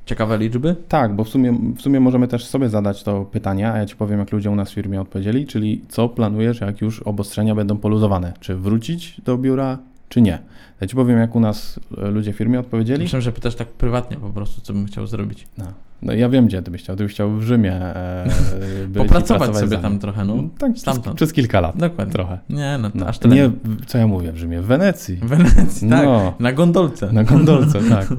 ciekawe 0.07 0.39
liczby? 0.39 0.77
Tak, 0.89 1.17
bo 1.17 1.22
w 1.25 1.29
sumie, 1.29 1.59
w 1.77 1.83
sumie 1.83 2.01
możemy 2.01 2.29
też 2.29 2.45
sobie 2.45 2.69
zadać 2.69 3.03
to 3.03 3.25
pytanie, 3.25 3.73
a 3.73 3.79
ja 3.79 3.87
Ci 3.87 3.97
powiem, 3.97 4.19
jak 4.19 4.33
ludzie 4.33 4.51
u 4.51 4.55
nas 4.55 4.71
w 4.71 4.75
firmie 4.75 5.01
odpowiedzieli, 5.01 5.47
czyli 5.47 5.85
co 5.89 6.09
planujesz, 6.09 6.61
jak 6.61 6.81
już 6.81 7.03
obostrzenia 7.03 7.55
będą 7.55 7.77
poluzowane? 7.77 8.33
Czy 8.41 8.55
wrócić 8.55 9.21
do 9.21 9.39
biura, 9.39 9.79
czy 10.09 10.21
nie? 10.21 10.39
Ja 10.81 10.87
Ci 10.87 10.97
powiem, 10.97 11.19
jak 11.19 11.37
u 11.37 11.41
nas 11.41 11.81
e, 11.99 12.11
ludzie 12.11 12.33
w 12.33 12.37
firmie 12.37 12.61
odpowiedzieli. 12.61 13.03
Myślę, 13.03 13.23
że 13.23 13.33
pytasz 13.33 13.55
tak 13.55 13.69
prywatnie 13.69 14.17
po 14.17 14.31
prostu, 14.31 14.61
co 14.61 14.73
bym 14.73 14.87
chciał 14.87 15.07
zrobić. 15.07 15.47
No. 15.59 15.65
No 16.03 16.13
ja 16.13 16.29
wiem, 16.29 16.47
gdzie 16.47 16.63
ty 16.63 16.71
byś 16.71 16.83
chciał. 16.83 16.97
Ty 16.97 17.05
byś 17.05 17.13
chciał 17.13 17.31
w 17.31 17.43
Rzymie 17.43 17.73
e, 17.73 18.27
Popracować 18.95 19.57
sobie 19.57 19.79
tam 19.79 19.99
trochę, 19.99 20.25
no. 20.25 20.35
Tak, 20.59 20.73
przez, 20.73 21.01
przez, 21.17 21.33
kilka 21.33 21.61
lat. 21.61 21.77
Dokładnie. 21.77 22.13
Trochę. 22.13 22.39
Nie, 22.51 22.79
no, 22.81 22.91
no. 22.95 23.07
aż 23.07 23.19
tyle. 23.19 23.35
Nie, 23.35 23.51
co 23.87 23.99
ja 23.99 24.07
mówię 24.07 24.33
w 24.33 24.37
Rzymie? 24.37 24.61
W 24.61 24.67
Wenecji. 24.67 25.17
W 25.17 25.27
Wenecji, 25.27 25.89
tak. 25.89 26.05
No. 26.05 26.35
Na 26.41 26.53
gondolce. 26.53 27.13
Na 27.13 27.25
gondolce, 27.25 27.81
tak. 27.91 28.07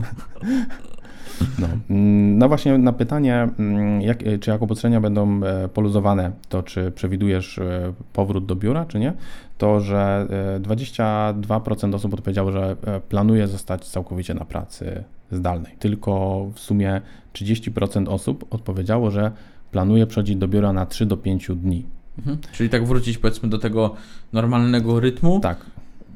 No. 1.59 1.67
Mm, 1.89 2.37
no 2.37 2.47
właśnie 2.47 2.77
na 2.77 2.93
pytanie, 2.93 3.49
mm, 3.59 4.01
jak, 4.01 4.23
czy 4.39 4.51
jak 4.51 4.63
obostrzenia 4.63 5.01
będą 5.01 5.43
e, 5.43 5.67
poluzowane, 5.67 6.31
to 6.49 6.63
czy 6.63 6.91
przewidujesz 6.91 7.59
e, 7.59 7.93
powrót 8.13 8.45
do 8.45 8.55
biura, 8.55 8.85
czy 8.85 8.99
nie, 8.99 9.13
to 9.57 9.79
że 9.79 10.27
22% 10.61 11.93
e, 11.93 11.95
osób 11.95 12.13
odpowiedziało, 12.13 12.51
że 12.51 12.75
planuje 13.09 13.47
zostać 13.47 13.87
całkowicie 13.87 14.33
na 14.33 14.45
pracy 14.45 15.03
zdalnej. 15.31 15.75
Tylko 15.79 16.45
w 16.53 16.59
sumie 16.59 17.01
30% 17.33 18.09
osób 18.09 18.45
odpowiedziało, 18.49 19.11
że 19.11 19.31
planuje 19.71 20.07
przechodzić 20.07 20.35
do 20.35 20.47
biura 20.47 20.73
na 20.73 20.85
3 20.85 21.05
do 21.05 21.17
5 21.17 21.47
dni. 21.55 21.85
Mhm. 22.17 22.37
Czyli 22.51 22.69
tak 22.69 22.85
wrócić 22.85 23.17
powiedzmy 23.17 23.49
do 23.49 23.57
tego 23.57 23.95
normalnego 24.33 24.99
rytmu. 24.99 25.39
Tak. 25.39 25.57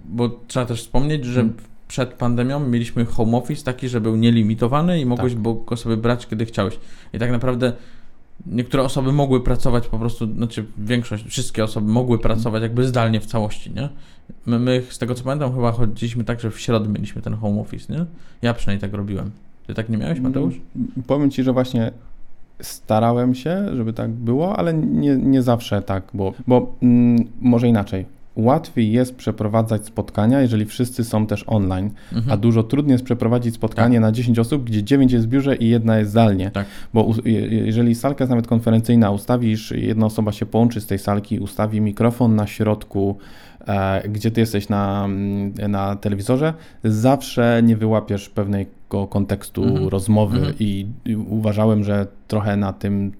Bo 0.05 0.29
trzeba 0.47 0.65
też 0.65 0.81
wspomnieć, 0.81 1.25
że 1.25 1.41
hmm 1.41 1.57
przed 1.87 2.13
pandemią 2.13 2.59
mieliśmy 2.59 3.05
home 3.05 3.37
office 3.37 3.63
taki, 3.63 3.89
że 3.89 4.01
był 4.01 4.15
nielimitowany 4.15 4.99
i 4.99 5.05
mogłeś 5.05 5.33
tak. 5.33 5.41
go 5.65 5.77
sobie 5.77 5.97
brać, 5.97 6.27
kiedy 6.27 6.45
chciałeś. 6.45 6.79
I 7.13 7.19
tak 7.19 7.31
naprawdę 7.31 7.73
niektóre 8.45 8.83
osoby 8.83 9.11
mogły 9.11 9.43
pracować 9.43 9.87
po 9.87 9.99
prostu, 9.99 10.33
znaczy 10.33 10.65
większość, 10.77 11.25
wszystkie 11.27 11.63
osoby 11.63 11.91
mogły 11.91 12.19
pracować 12.19 12.61
jakby 12.61 12.87
zdalnie 12.87 13.19
w 13.19 13.25
całości, 13.25 13.71
nie? 13.71 13.89
My, 14.45 14.59
my 14.59 14.83
z 14.89 14.97
tego 14.97 15.15
co 15.15 15.23
pamiętam 15.23 15.55
chyba 15.55 15.71
chodziliśmy 15.71 16.23
tak, 16.23 16.39
że 16.39 16.51
w 16.51 16.59
środę 16.59 16.89
mieliśmy 16.89 17.21
ten 17.21 17.33
home 17.33 17.61
office, 17.61 17.93
nie? 17.93 18.05
Ja 18.41 18.53
przynajmniej 18.53 18.81
tak 18.81 18.97
robiłem. 18.97 19.31
Ty 19.67 19.73
tak 19.73 19.89
nie 19.89 19.97
miałeś, 19.97 20.19
Mateusz? 20.19 20.55
Mm, 20.75 20.91
powiem 21.07 21.31
Ci, 21.31 21.43
że 21.43 21.53
właśnie 21.53 21.91
starałem 22.61 23.35
się, 23.35 23.75
żeby 23.75 23.93
tak 23.93 24.11
było, 24.11 24.57
ale 24.57 24.73
nie, 24.73 25.15
nie 25.15 25.41
zawsze 25.41 25.81
tak 25.81 26.03
było. 26.13 26.33
Bo 26.47 26.75
mm, 26.81 27.27
może 27.41 27.67
inaczej 27.67 28.16
łatwiej 28.37 28.91
jest 28.91 29.15
przeprowadzać 29.15 29.85
spotkania, 29.85 30.41
jeżeli 30.41 30.65
wszyscy 30.65 31.03
są 31.03 31.27
też 31.27 31.43
online, 31.47 31.89
mhm. 32.13 32.33
a 32.33 32.37
dużo 32.37 32.63
trudniej 32.63 32.93
jest 32.93 33.03
przeprowadzić 33.03 33.55
spotkanie 33.55 33.95
tak. 33.95 34.01
na 34.01 34.11
10 34.11 34.39
osób, 34.39 34.63
gdzie 34.63 34.83
9 34.83 35.11
jest 35.11 35.25
w 35.25 35.29
biurze 35.29 35.55
i 35.55 35.69
jedna 35.69 35.97
jest 35.99 36.11
zdalnie. 36.11 36.51
Tak. 36.51 36.65
Bo 36.93 37.11
jeżeli 37.25 37.95
salka 37.95 38.23
jest 38.23 38.29
nawet 38.29 38.47
konferencyjna, 38.47 39.11
ustawisz, 39.11 39.71
jedna 39.71 40.05
osoba 40.05 40.31
się 40.31 40.45
połączy 40.45 40.81
z 40.81 40.85
tej 40.85 40.99
salki, 40.99 41.39
ustawi 41.39 41.81
mikrofon 41.81 42.35
na 42.35 42.47
środku, 42.47 43.17
e, 43.67 44.09
gdzie 44.09 44.31
ty 44.31 44.41
jesteś 44.41 44.69
na, 44.69 45.05
mm, 45.05 45.53
na 45.71 45.95
telewizorze, 45.95 46.53
zawsze 46.83 47.61
nie 47.63 47.77
wyłapiesz 47.77 48.29
pewnego 48.29 49.07
kontekstu 49.09 49.63
mhm. 49.63 49.87
rozmowy 49.87 50.37
mhm. 50.37 50.55
I, 50.59 50.87
I 51.05 51.15
uważałem, 51.15 51.83
że 51.83 52.07
trochę 52.27 52.57
na 52.57 52.73
tym 52.73 53.11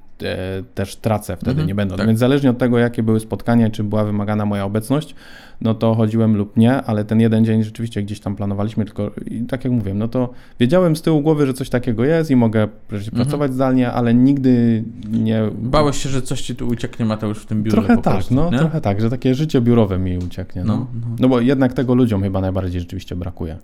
też 0.75 0.95
tracę 0.95 1.35
wtedy, 1.35 1.51
mhm, 1.51 1.67
nie 1.67 1.75
będą. 1.75 1.95
Tak. 1.95 2.07
Więc 2.07 2.19
zależnie 2.19 2.49
od 2.49 2.57
tego, 2.57 2.77
jakie 2.77 3.03
były 3.03 3.19
spotkania, 3.19 3.69
czy 3.69 3.83
była 3.83 4.03
wymagana 4.03 4.45
moja 4.45 4.65
obecność, 4.65 5.15
no 5.61 5.73
to 5.75 5.95
chodziłem 5.95 6.37
lub 6.37 6.57
nie, 6.57 6.81
ale 6.81 7.05
ten 7.05 7.19
jeden 7.19 7.45
dzień 7.45 7.63
rzeczywiście 7.63 8.03
gdzieś 8.03 8.19
tam 8.19 8.35
planowaliśmy, 8.35 8.85
tylko 8.85 9.11
i 9.25 9.41
tak 9.41 9.63
jak 9.63 9.73
mówię, 9.73 9.93
no 9.93 10.07
to 10.07 10.29
wiedziałem 10.59 10.95
z 10.95 11.01
tyłu 11.01 11.21
głowy, 11.21 11.45
że 11.45 11.53
coś 11.53 11.69
takiego 11.69 12.05
jest 12.05 12.31
i 12.31 12.35
mogę 12.35 12.67
mhm. 12.91 13.11
pracować 13.15 13.53
zdalnie, 13.53 13.91
ale 13.91 14.13
nigdy 14.13 14.83
nie... 15.11 15.41
Bałeś 15.61 16.03
się, 16.03 16.09
że 16.09 16.21
coś 16.21 16.41
ci 16.41 16.55
tu 16.55 16.67
ucieknie, 16.67 17.05
Mateusz, 17.05 17.39
w 17.39 17.45
tym 17.45 17.63
biurze 17.63 17.77
Trochę 17.77 17.95
tak, 17.95 18.13
prostu, 18.13 18.35
no, 18.35 18.51
nie? 18.51 18.57
trochę 18.59 18.81
tak, 18.81 19.01
że 19.01 19.09
takie 19.09 19.35
życie 19.35 19.61
biurowe 19.61 19.97
mi 19.97 20.17
ucieknie. 20.17 20.63
No. 20.63 20.77
No, 20.77 20.87
no. 21.01 21.15
no 21.19 21.29
bo 21.29 21.41
jednak 21.41 21.73
tego 21.73 21.95
ludziom 21.95 22.23
chyba 22.23 22.41
najbardziej 22.41 22.81
rzeczywiście 22.81 23.15
brakuje. 23.15 23.57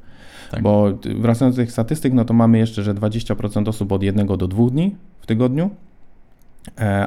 Tak. 0.52 0.62
Bo 0.62 0.98
wracając 1.20 1.56
do 1.56 1.62
tych 1.62 1.72
statystyk, 1.72 2.14
no 2.14 2.26
to 2.26 2.34
mamy 2.34 2.58
jeszcze, 2.58 2.84
że 2.84 2.94
20% 2.94 3.70
osób 3.70 3.92
od 3.92 4.04
jednego 4.04 4.38
do 4.38 4.48
dwóch 4.48 4.72
dni 4.72 4.96
w 5.22 5.26
tygodniu, 5.26 5.70
E, 5.70 5.93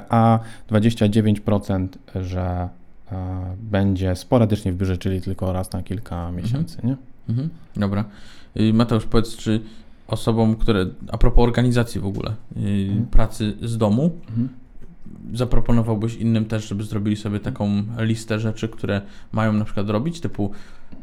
a 0.08 0.38
29%, 0.70 1.88
że 2.14 2.68
e, 3.12 3.56
będzie 3.60 4.16
sporadycznie 4.16 4.72
w 4.72 4.76
biurze, 4.76 4.98
czyli 4.98 5.20
tylko 5.20 5.52
raz 5.52 5.72
na 5.72 5.82
kilka 5.82 6.16
mhm. 6.16 6.36
miesięcy, 6.36 6.76
mhm. 6.76 6.88
nie? 6.88 6.96
Mhm. 7.34 7.50
Dobra. 7.76 8.04
Mateusz, 8.72 9.04
powiedz, 9.06 9.36
czy 9.36 9.60
osobom, 10.06 10.56
które, 10.56 10.86
a 11.12 11.18
propos 11.18 11.44
organizacji 11.44 12.00
w 12.00 12.06
ogóle, 12.06 12.34
mhm. 12.56 13.06
pracy 13.06 13.52
z 13.62 13.78
domu, 13.78 14.10
mhm 14.28 14.48
zaproponowałbyś 15.34 16.14
innym 16.14 16.44
też, 16.44 16.68
żeby 16.68 16.84
zrobili 16.84 17.16
sobie 17.16 17.40
taką 17.40 17.82
listę 17.98 18.40
rzeczy, 18.40 18.68
które 18.68 19.02
mają 19.32 19.52
na 19.52 19.64
przykład 19.64 19.90
robić, 19.90 20.20
typu, 20.20 20.50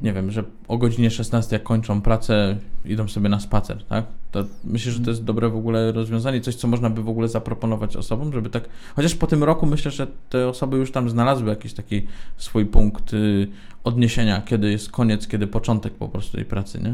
nie 0.01 0.13
wiem, 0.13 0.31
że 0.31 0.43
o 0.67 0.77
godzinie 0.77 1.11
16 1.11 1.55
jak 1.55 1.63
kończą 1.63 2.01
pracę, 2.01 2.57
idą 2.85 3.07
sobie 3.07 3.29
na 3.29 3.39
spacer, 3.39 3.83
tak? 3.83 4.05
To 4.31 4.45
myślę, 4.63 4.91
że 4.91 4.99
to 4.99 5.09
jest 5.09 5.23
dobre 5.23 5.49
w 5.49 5.55
ogóle 5.55 5.91
rozwiązanie, 5.91 6.41
coś, 6.41 6.55
co 6.55 6.67
można 6.67 6.89
by 6.89 7.03
w 7.03 7.09
ogóle 7.09 7.27
zaproponować 7.27 7.95
osobom, 7.95 8.33
żeby 8.33 8.49
tak, 8.49 8.63
chociaż 8.95 9.15
po 9.15 9.27
tym 9.27 9.43
roku 9.43 9.65
myślę, 9.65 9.91
że 9.91 10.07
te 10.29 10.47
osoby 10.47 10.77
już 10.77 10.91
tam 10.91 11.09
znalazły 11.09 11.49
jakiś 11.49 11.73
taki 11.73 12.07
swój 12.37 12.65
punkt 12.65 13.13
y, 13.13 13.47
odniesienia, 13.83 14.41
kiedy 14.41 14.71
jest 14.71 14.91
koniec, 14.91 15.27
kiedy 15.27 15.47
początek 15.47 15.93
po 15.93 16.07
prostu 16.07 16.37
tej 16.37 16.45
pracy, 16.45 16.81
nie? 16.83 16.93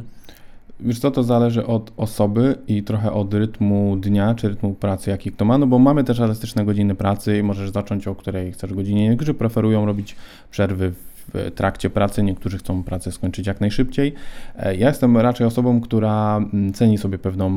Wiesz 0.80 1.00
co, 1.00 1.12
to 1.12 1.24
zależy 1.24 1.66
od 1.66 1.92
osoby 1.98 2.56
i 2.68 2.84
trochę 2.84 3.12
od 3.14 3.34
rytmu 3.34 3.98
dnia, 4.00 4.36
czy 4.36 4.50
rytmu 4.50 4.74
pracy, 4.74 5.10
jaki 5.10 5.32
kto 5.32 5.46
ma, 5.46 5.58
no 5.58 5.68
bo 5.68 5.80
mamy 5.80 6.04
też 6.04 6.20
elastyczne 6.20 6.66
godziny 6.66 6.96
pracy 6.96 7.38
i 7.38 7.44
możesz 7.44 7.70
zacząć 7.70 8.08
o 8.08 8.16
której 8.16 8.52
chcesz 8.52 8.74
godzinie. 8.74 9.10
Niektórzy 9.10 9.34
preferują 9.34 9.86
robić 9.86 10.16
przerwy 10.52 10.92
w 10.92 11.19
w 11.34 11.52
trakcie 11.56 11.90
pracy, 11.90 12.24
niektórzy 12.24 12.58
chcą 12.58 12.84
pracę 12.84 13.12
skończyć 13.12 13.48
jak 13.48 13.62
najszybciej. 13.62 14.14
E, 14.56 14.76
ja 14.76 14.88
jestem 14.88 15.18
raczej 15.18 15.48
osobą, 15.48 15.82
która 15.82 16.38
mm, 16.38 16.74
ceni 16.74 16.98
sobie 16.98 17.18
pewną 17.18 17.52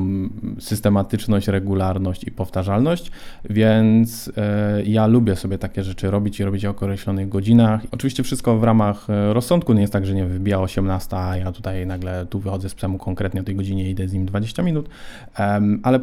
systematyczność, 0.58 1.48
regularność 1.48 2.24
i 2.24 2.30
powtarzalność, 2.30 3.10
więc 3.50 4.32
e, 4.36 4.82
ja 4.82 5.06
lubię 5.06 5.36
sobie 5.36 5.58
takie 5.58 5.84
rzeczy 5.84 6.10
robić 6.10 6.40
i 6.40 6.44
robić 6.44 6.64
o 6.64 6.70
określonych 6.70 7.28
godzinach. 7.28 7.80
Oczywiście 7.90 8.22
wszystko 8.22 8.58
w 8.58 8.64
ramach 8.64 9.10
e, 9.10 9.32
rozsądku, 9.32 9.72
nie 9.72 9.80
jest 9.80 9.92
tak, 9.92 10.06
że 10.06 10.14
nie 10.14 10.26
wybija 10.26 10.60
18, 10.60 11.16
a 11.16 11.36
ja 11.36 11.52
tutaj 11.52 11.86
nagle 11.86 12.26
tu 12.26 12.40
wychodzę 12.40 12.68
z 12.68 12.74
psem 12.74 12.98
konkretnie 12.98 13.40
o 13.40 13.44
tej 13.44 13.56
godzinie 13.56 13.88
i 13.88 13.90
idę 13.90 14.08
z 14.08 14.12
nim 14.12 14.26
20 14.26 14.62
minut, 14.62 14.88
ale 15.82 16.00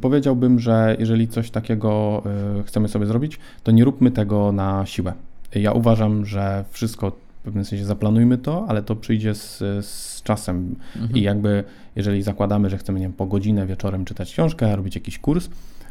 powiedziałbym, 0.00 0.58
że 0.58 0.96
jeżeli 0.98 1.28
coś 1.28 1.50
takiego 1.50 2.22
chcemy 2.66 2.88
sobie 2.88 3.06
zrobić, 3.06 3.38
to 3.62 3.72
nie 3.72 3.84
róbmy 3.84 4.10
tego 4.10 4.52
na 4.52 4.86
siłę. 4.86 5.12
Ja 5.54 5.72
uważam, 5.72 6.26
że 6.26 6.64
wszystko 6.70 7.10
w 7.10 7.42
pewnym 7.42 7.64
sensie 7.64 7.84
zaplanujmy 7.84 8.38
to, 8.38 8.64
ale 8.68 8.82
to 8.82 8.96
przyjdzie 8.96 9.34
z, 9.34 9.58
z 9.86 10.22
czasem. 10.22 10.76
Mhm. 10.96 11.16
I 11.16 11.22
jakby, 11.22 11.64
jeżeli 11.96 12.22
zakładamy, 12.22 12.70
że 12.70 12.78
chcemy, 12.78 13.00
nie 13.00 13.06
wiem, 13.06 13.12
po 13.12 13.26
godzinę 13.26 13.66
wieczorem 13.66 14.04
czytać 14.04 14.32
książkę, 14.32 14.76
robić 14.76 14.94
jakiś 14.94 15.18
kurs, 15.18 15.48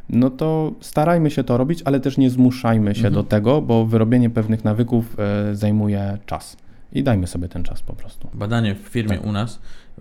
no 0.10 0.30
to 0.30 0.74
starajmy 0.80 1.32
się 1.32 1.44
to 1.44 1.58
robić, 1.58 1.82
ale 1.86 2.00
też 2.00 2.18
nie 2.18 2.30
zmuszajmy 2.30 2.96
się 2.96 3.08
mhm. 3.08 3.14
do 3.14 3.24
tego, 3.24 3.62
bo 3.62 3.86
wyrobienie 3.86 4.30
pewnych 4.30 4.64
nawyków 4.64 5.20
e, 5.20 5.56
zajmuje 5.56 6.18
czas. 6.26 6.58
I 6.94 7.04
dajmy 7.04 7.28
sobie 7.28 7.50
ten 7.50 7.64
czas 7.64 7.82
po 7.82 7.94
prostu. 7.94 8.30
Badanie 8.34 8.76
w 8.76 8.80
firmie 8.80 9.18
tak. 9.18 9.26
u 9.26 9.32
nas, 9.32 9.60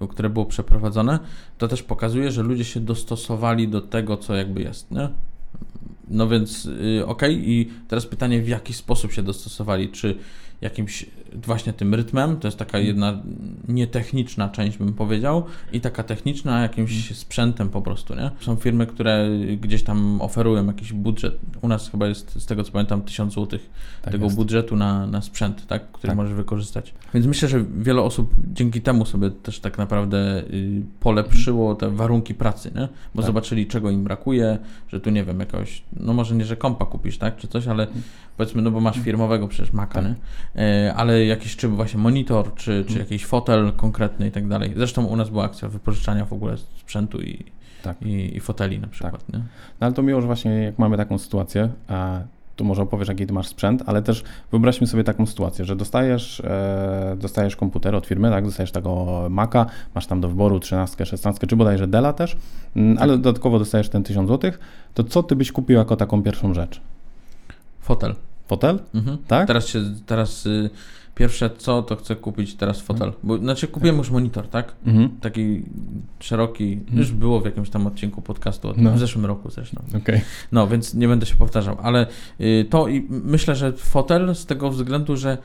które 0.09 0.31
było 0.31 0.47
przeprowadzone, 0.47 1.19
to 1.59 1.69
też 1.69 1.83
pokazuje, 1.83 2.31
że 2.31 2.43
ludzie 2.43 2.65
się 2.65 2.81
dostosowali 2.81 3.69
do 3.69 3.81
tego, 3.81 4.17
co 4.17 4.35
jakby 4.35 4.63
jest, 4.63 4.91
nie? 4.91 5.09
No 6.11 6.29
więc 6.29 6.65
yy, 6.65 7.07
okej, 7.07 7.35
okay. 7.35 7.45
i 7.47 7.69
teraz 7.89 8.07
pytanie, 8.07 8.43
w 8.43 8.49
jaki 8.49 8.75
sposób 8.75 9.13
się 9.13 9.23
dostosowali? 9.23 9.89
Czy 9.89 10.19
jakimś 10.61 11.07
właśnie 11.35 11.73
tym 11.73 11.95
rytmem, 11.95 12.37
to 12.37 12.49
jest 12.49 12.59
taka 12.59 12.79
jedna 12.79 13.23
nietechniczna 13.69 14.49
część, 14.49 14.79
bym 14.79 14.93
powiedział, 14.93 15.45
i 15.73 15.81
taka 15.81 16.03
techniczna 16.03 16.63
jakimś 16.63 16.97
mhm. 16.97 17.15
sprzętem 17.15 17.69
po 17.69 17.83
prostu, 17.83 18.15
nie? 18.15 18.31
Są 18.41 18.57
firmy, 18.57 18.87
które 18.87 19.29
gdzieś 19.61 19.83
tam 19.83 20.21
oferują 20.21 20.67
jakiś 20.67 20.93
budżet. 20.93 21.39
U 21.61 21.69
nas 21.69 21.91
chyba 21.91 22.07
jest, 22.07 22.43
z 22.43 22.47
tego 22.47 22.65
co 22.65 22.73
pamiętam, 22.73 23.03
1000 23.03 23.35
zł 23.35 23.59
tak 24.03 24.13
tego 24.13 24.25
jest. 24.25 24.37
budżetu 24.37 24.77
na, 24.77 25.07
na 25.07 25.23
sprzęt, 25.23 25.67
tak? 25.67 25.93
Który 25.93 26.09
tak. 26.09 26.17
możesz 26.17 26.35
wykorzystać. 26.35 26.95
Więc 27.15 27.27
myślę, 27.27 27.49
że 27.49 27.65
wiele 27.79 28.03
osób 28.03 28.35
dzięki 28.53 28.81
temu 28.81 29.07
sobie 29.07 29.31
też 29.31 29.61
tak 29.61 29.79
naprawdę 29.79 30.43
y, 30.51 30.83
polepszyło 31.01 31.75
te 31.75 31.91
warunki 31.91 32.35
pracy, 32.35 32.71
nie? 32.75 32.89
Bo 33.15 33.23
tak. 33.23 33.27
zobaczyli, 33.27 33.67
czego 33.67 33.91
im 33.91 34.05
brakuje, 34.05 34.59
że 34.89 35.01
tu, 35.01 35.11
nie 35.11 35.25
wiem, 35.25 35.41
jakoś, 35.41 35.83
no 35.97 36.13
może 36.13 36.35
nie, 36.35 36.45
że 36.45 36.57
kompa 36.57 36.85
kupisz, 36.85 37.19
tak? 37.19 37.37
Czy 37.37 37.49
coś, 37.49 37.67
ale 37.67 37.87
mhm. 37.87 38.03
powiedzmy, 38.37 38.63
no 38.63 38.71
bo 38.71 38.81
masz 38.81 38.99
firmowego 38.99 39.49
przecież 39.49 39.73
Maca, 39.73 39.95
tak. 39.95 40.05
nie? 40.05 40.15
E, 40.57 40.95
ale 40.97 41.25
jakiś 41.25 41.57
czy 41.57 41.69
właśnie 41.69 42.01
monitor, 42.01 42.55
czy, 42.55 42.65
czy 42.65 42.81
mhm. 42.81 42.99
jakiś 42.99 43.27
fotel 43.27 43.73
konkretny 43.73 44.29
i 44.29 44.31
tak 44.31 44.49
dalej. 44.49 44.73
Zresztą 44.77 45.05
u 45.05 45.17
nas 45.17 45.31
była 45.31 45.45
akcja 45.45 45.69
wypożyczania 45.69 46.25
w 46.25 46.33
ogóle 46.33 46.57
sprzętu 46.57 47.23
i, 47.23 47.45
tak. 47.83 48.03
i, 48.03 48.37
i, 48.37 48.41
foteli 48.41 48.79
na 48.79 48.87
przykład. 48.89 49.27
Tak. 49.27 49.41
No 49.81 49.87
ale 49.87 49.93
to 49.93 50.03
miło, 50.03 50.21
że 50.21 50.27
właśnie 50.27 50.51
jak 50.51 50.79
mamy 50.79 50.97
taką 50.97 51.19
sytuację, 51.19 51.69
a 51.89 52.21
to 52.57 52.65
może 52.65 52.83
opowiesz, 52.83 53.09
jaki 53.09 53.27
ty 53.27 53.33
masz 53.33 53.49
sprzęt, 53.49 53.83
ale 53.87 54.03
też 54.03 54.25
wyobraźmy 54.51 54.87
sobie 54.87 55.05
taką 55.05 55.27
sytuację, 55.27 55.65
że 55.65 55.77
dostajesz, 55.77 56.41
e, 56.41 57.17
dostajesz 57.21 57.57
komputer 57.57 57.95
od 57.95 58.07
firmy, 58.07 58.31
tak, 58.31 58.45
dostajesz 58.45 58.73
tego 58.73 59.23
Maca, 59.31 59.67
masz 59.95 60.07
tam 60.07 60.21
do 60.21 60.29
wyboru 60.29 60.61
13, 60.61 61.07
16, 61.07 61.47
czy 61.47 61.57
bodajże 61.57 61.87
Della 61.87 62.13
też, 62.13 62.37
mm, 62.77 62.99
ale 63.01 63.19
dodatkowo 63.19 63.59
dostajesz 63.59 63.89
ten 63.89 64.03
1000 64.03 64.29
zł, 64.29 64.53
to 64.95 65.05
co 65.05 65.23
ty 65.23 65.37
byś 65.37 65.53
kupił 65.53 65.77
jako 65.77 65.97
taką 65.97 66.23
pierwszą 66.23 66.55
rzecz? 66.55 66.81
Fotel. 67.81 68.15
Fotel? 68.49 68.79
Mhm. 68.95 69.19
Tak? 69.27 69.47
Teraz 69.47 69.67
się, 69.67 69.83
teraz 70.07 70.47
y, 70.47 70.71
pierwsze 71.15 71.51
co, 71.59 71.83
to 71.83 71.97
chcę 71.97 72.17
kupić 72.17 72.55
teraz 72.55 72.81
fotel. 72.81 73.13
Bo, 73.23 73.39
znaczy 73.39 73.69
kupiłem 73.69 73.97
już 73.99 74.11
monitor, 74.11 74.49
tak? 74.49 74.73
Mhm. 74.87 75.11
Taki 75.21 75.63
szeroki, 76.21 76.81
już 76.93 77.13
było 77.13 77.41
w 77.41 77.45
jakimś 77.45 77.71
tam 77.71 77.87
odcinku 77.87 78.23
podcastu, 78.23 78.75
No. 78.77 78.93
w 78.93 78.99
zeszłym 78.99 79.27
roku 79.27 79.51
zresztą. 79.51 79.83
Okej. 79.97 80.21
No, 80.53 80.67
więc 80.67 80.95
nie 80.95 81.09
będę 81.09 81.27
się 81.27 81.37
powtarzał, 81.37 81.77
ale 81.83 82.07
y, 82.41 82.67
to 82.71 82.89
i 82.89 83.07
myślę, 83.11 83.55
że 83.57 83.73
fotel 83.73 84.35
z 84.35 84.47
tego 84.47 84.71
względu, 84.71 85.17
że 85.17 85.39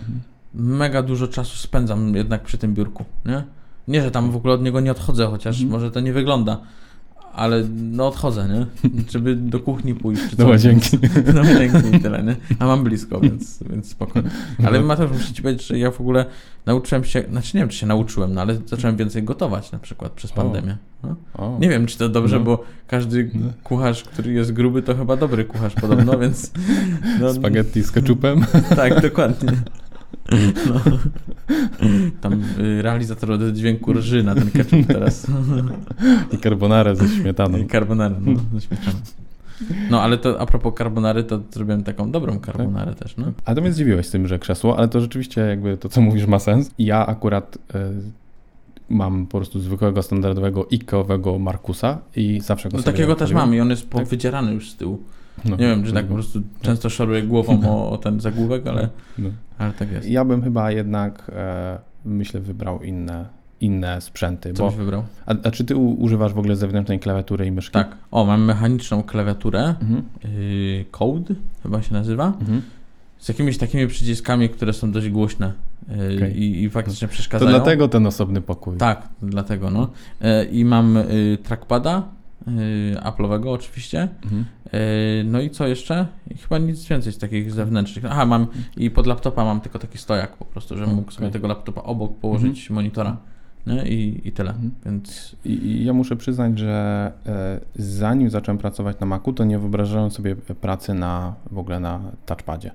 mega 0.53 1.01
dużo 1.03 1.27
czasu 1.27 1.57
spędzam 1.57 2.15
jednak 2.15 2.43
przy 2.43 2.57
tym 2.57 2.73
biurku, 2.73 3.05
nie? 3.25 3.43
Nie, 3.87 4.01
że 4.01 4.11
tam 4.11 4.31
w 4.31 4.35
ogóle 4.35 4.53
od 4.53 4.61
niego 4.63 4.79
nie 4.79 4.91
odchodzę, 4.91 5.27
chociaż 5.27 5.55
Mhm. 5.55 5.71
może 5.71 5.91
to 5.91 5.99
nie 5.99 6.13
wygląda, 6.13 6.59
ale 7.35 7.63
no 7.91 8.07
odchodzę, 8.07 8.47
nie? 8.47 8.89
Żeby 9.11 9.35
do 9.35 9.59
kuchni 9.59 9.95
pójść 9.95 10.21
czy 10.29 10.35
Do 10.35 10.43
coś. 10.43 10.51
łazienki. 10.51 10.97
No 11.33 11.41
łazienki 11.41 11.95
i 11.97 11.99
tyle, 11.99 12.23
nie? 12.23 12.35
A 12.59 12.65
mam 12.65 12.83
blisko, 12.83 13.19
więc, 13.19 13.63
więc 13.69 13.89
spokojnie. 13.89 14.29
Ale 14.65 14.79
No. 14.79 14.85
Mateusz, 14.85 15.11
muszę 15.11 15.33
Ci 15.33 15.41
powiedzieć, 15.41 15.67
że 15.67 15.79
ja 15.79 15.91
w 15.91 16.01
ogóle 16.01 16.25
nauczyłem 16.65 17.03
się, 17.03 17.23
znaczy 17.31 17.57
nie 17.57 17.61
wiem, 17.61 17.69
czy 17.69 17.77
się 17.77 17.85
nauczyłem, 17.85 18.33
no 18.33 18.41
ale 18.41 18.57
zacząłem 18.65 18.95
więcej 18.97 19.23
gotować 19.23 19.71
na 19.71 19.79
przykład 19.79 20.11
przez 20.11 20.31
pandemię. 20.31 20.77
No. 21.03 21.57
Nie 21.59 21.69
wiem, 21.69 21.85
czy 21.85 21.97
to 21.97 22.09
dobrze, 22.09 22.39
No. 22.39 22.45
bo 22.45 22.63
każdy 22.87 23.31
No. 23.33 23.45
kucharz, 23.63 24.03
który 24.03 24.33
jest 24.33 24.53
gruby, 24.53 24.81
to 24.83 24.95
chyba 24.95 25.15
dobry 25.17 25.45
kucharz 25.45 25.73
podobno, 25.75 26.19
więc... 26.19 26.51
No, 27.19 27.33
Spaghetti 27.33 27.83
z 27.83 27.91
ketchupem. 27.91 28.45
tak, 28.75 29.01
dokładnie. 29.01 29.49
No. 30.67 30.81
Tam 32.21 32.33
y, 32.59 32.81
realizator 32.81 33.31
od 33.31 33.41
dźwięku 33.41 33.93
rży 33.93 34.23
na 34.23 34.35
ten 34.35 34.51
ketchup 34.51 34.87
teraz. 34.87 35.27
I 36.31 36.37
carbonara 36.37 36.95
ze 36.95 37.07
śmietaną. 37.07 37.67
Carbonara, 37.71 38.15
no, 38.21 38.39
ze 38.53 38.61
śmietaną. 38.61 38.97
No, 39.89 40.01
ale 40.01 40.17
to 40.17 40.41
a 40.41 40.45
propos 40.45 40.73
carbonary, 40.77 41.23
to 41.23 41.39
zrobiłem 41.51 41.83
taką 41.83 42.11
dobrą 42.11 42.39
carbonarę 42.39 42.93
też, 42.95 43.17
no. 43.17 43.31
A 43.45 43.55
to 43.55 43.61
mnie 43.61 43.73
zdziwiłeś 43.73 44.07
z 44.07 44.11
tym, 44.11 44.27
że 44.27 44.39
krzesło, 44.39 44.77
ale 44.77 44.87
to 44.87 44.99
rzeczywiście 45.01 45.41
jakby 45.41 45.77
to, 45.77 45.89
co 45.89 46.01
mówisz, 46.01 46.25
ma 46.25 46.39
sens. 46.39 46.71
Ja 46.79 47.05
akurat 47.05 47.57
e, 47.75 47.91
mam 48.89 49.25
po 49.25 49.37
prostu 49.37 49.59
zwykłego, 49.59 50.03
standardowego 50.03 50.65
Ikeowego 50.65 51.39
Markusa 51.39 51.97
i 52.15 52.41
zawsze 52.41 52.69
go 52.69 52.77
No 52.77 52.83
takiego 52.83 53.15
też 53.15 53.33
mam 53.33 53.55
i 53.55 53.59
on 53.59 53.69
jest 53.69 53.89
Tak. 53.89 54.01
powydzierany 54.01 54.53
już 54.53 54.71
z 54.71 54.75
tyłu. 54.75 54.99
No, 55.45 55.55
Nie 55.55 55.67
wiem, 55.67 55.83
czy 55.83 55.93
tak 55.93 56.05
po 56.05 56.09
no, 56.09 56.15
prostu 56.15 56.41
często 56.61 56.89
szoruję 56.89 57.23
głową 57.23 57.61
o, 57.69 57.89
o 57.91 57.97
ten 57.97 58.19
zagłówek, 58.19 58.67
ale, 58.67 58.89
no. 59.17 59.29
ale 59.57 59.73
tak 59.73 59.91
jest. 59.91 60.07
Ja 60.09 60.25
bym 60.25 60.41
chyba 60.41 60.71
jednak, 60.71 61.31
e, 61.35 61.79
myślę, 62.05 62.39
wybrał 62.39 62.83
inne, 62.83 63.25
inne 63.61 64.01
sprzęty. 64.01 64.53
Co 64.53 64.63
Bo, 64.63 64.69
byś 64.69 64.77
wybrał? 64.77 65.03
a, 65.25 65.35
a 65.43 65.51
czy 65.51 65.65
ty 65.65 65.75
używasz 65.75 66.33
w 66.33 66.39
ogóle 66.39 66.55
zewnętrznej 66.55 66.99
klawiatury 66.99 67.45
i 67.45 67.51
myszki? 67.51 67.73
Tak. 67.73 67.97
O, 68.11 68.25
mam 68.25 68.45
mechaniczną 68.45 69.03
klawiaturę. 69.03 69.75
Mhm. 69.81 70.03
Yy, 70.23 70.85
Code 70.91 71.35
chyba 71.63 71.81
się 71.81 71.93
nazywa. 71.93 72.27
Mhm. 72.27 72.61
Z 73.17 73.29
jakimiś 73.29 73.57
takimi 73.57 73.87
przyciskami, 73.87 74.49
które 74.49 74.73
są 74.73 74.91
dość 74.91 75.09
głośne 75.09 75.53
yy, 75.89 76.15
Okej. 76.17 76.39
i, 76.43 76.63
i 76.63 76.69
faktycznie 76.69 77.07
To 77.07 77.11
przeszkadzają. 77.13 77.51
dlatego 77.51 77.87
ten 77.87 78.07
osobny 78.07 78.41
pokój. 78.41 78.77
Tak, 78.77 79.07
dlatego 79.21 79.69
no. 79.71 79.89
Yy, 80.21 80.45
I 80.45 80.65
mam 80.65 80.95
yy, 80.95 81.37
trackpada 81.43 82.03
Apple'owego 83.03 83.49
oczywiście. 83.49 84.07
Mhm. 84.23 84.45
Yy, 84.73 84.79
no 85.25 85.41
i 85.41 85.49
co 85.49 85.67
jeszcze? 85.67 86.07
Chyba 86.41 86.57
nic 86.57 86.85
więcej 86.85 87.13
z 87.13 87.17
takich 87.17 87.51
zewnętrznych. 87.51 88.05
Aha, 88.05 88.25
mam 88.25 88.47
i 88.77 88.91
pod 88.91 89.07
laptopa 89.07 89.45
mam 89.45 89.61
tylko 89.61 89.79
taki 89.79 89.97
stojak 89.97 90.37
po 90.37 90.45
prostu, 90.45 90.77
że 90.77 90.87
mógł 90.87 91.01
Okej. 91.01 91.13
sobie 91.13 91.29
tego 91.29 91.47
laptopa 91.47 91.81
obok 91.81 92.17
położyć 92.17 92.69
monitora. 92.69 93.17
Nie? 93.67 93.87
I, 93.87 94.27
I 94.27 94.31
tyle. 94.31 94.49
Mhm. 94.49 94.71
Więc 94.85 95.35
I, 95.45 95.51
I 95.51 95.85
ja 95.85 95.93
muszę 95.93 96.15
przyznać, 96.15 96.59
że 96.59 97.11
e, 97.25 97.59
zanim 97.75 98.29
zacząłem 98.29 98.57
pracować 98.57 98.99
na 98.99 99.05
Macu, 99.05 99.33
to 99.33 99.43
nie 99.43 99.59
wyobrażałem 99.59 100.11
sobie 100.11 100.35
pracy 100.35 100.93
na 100.93 101.35
w 101.51 101.57
ogóle 101.57 101.79
na 101.79 102.01
touchpadzie. 102.25 102.71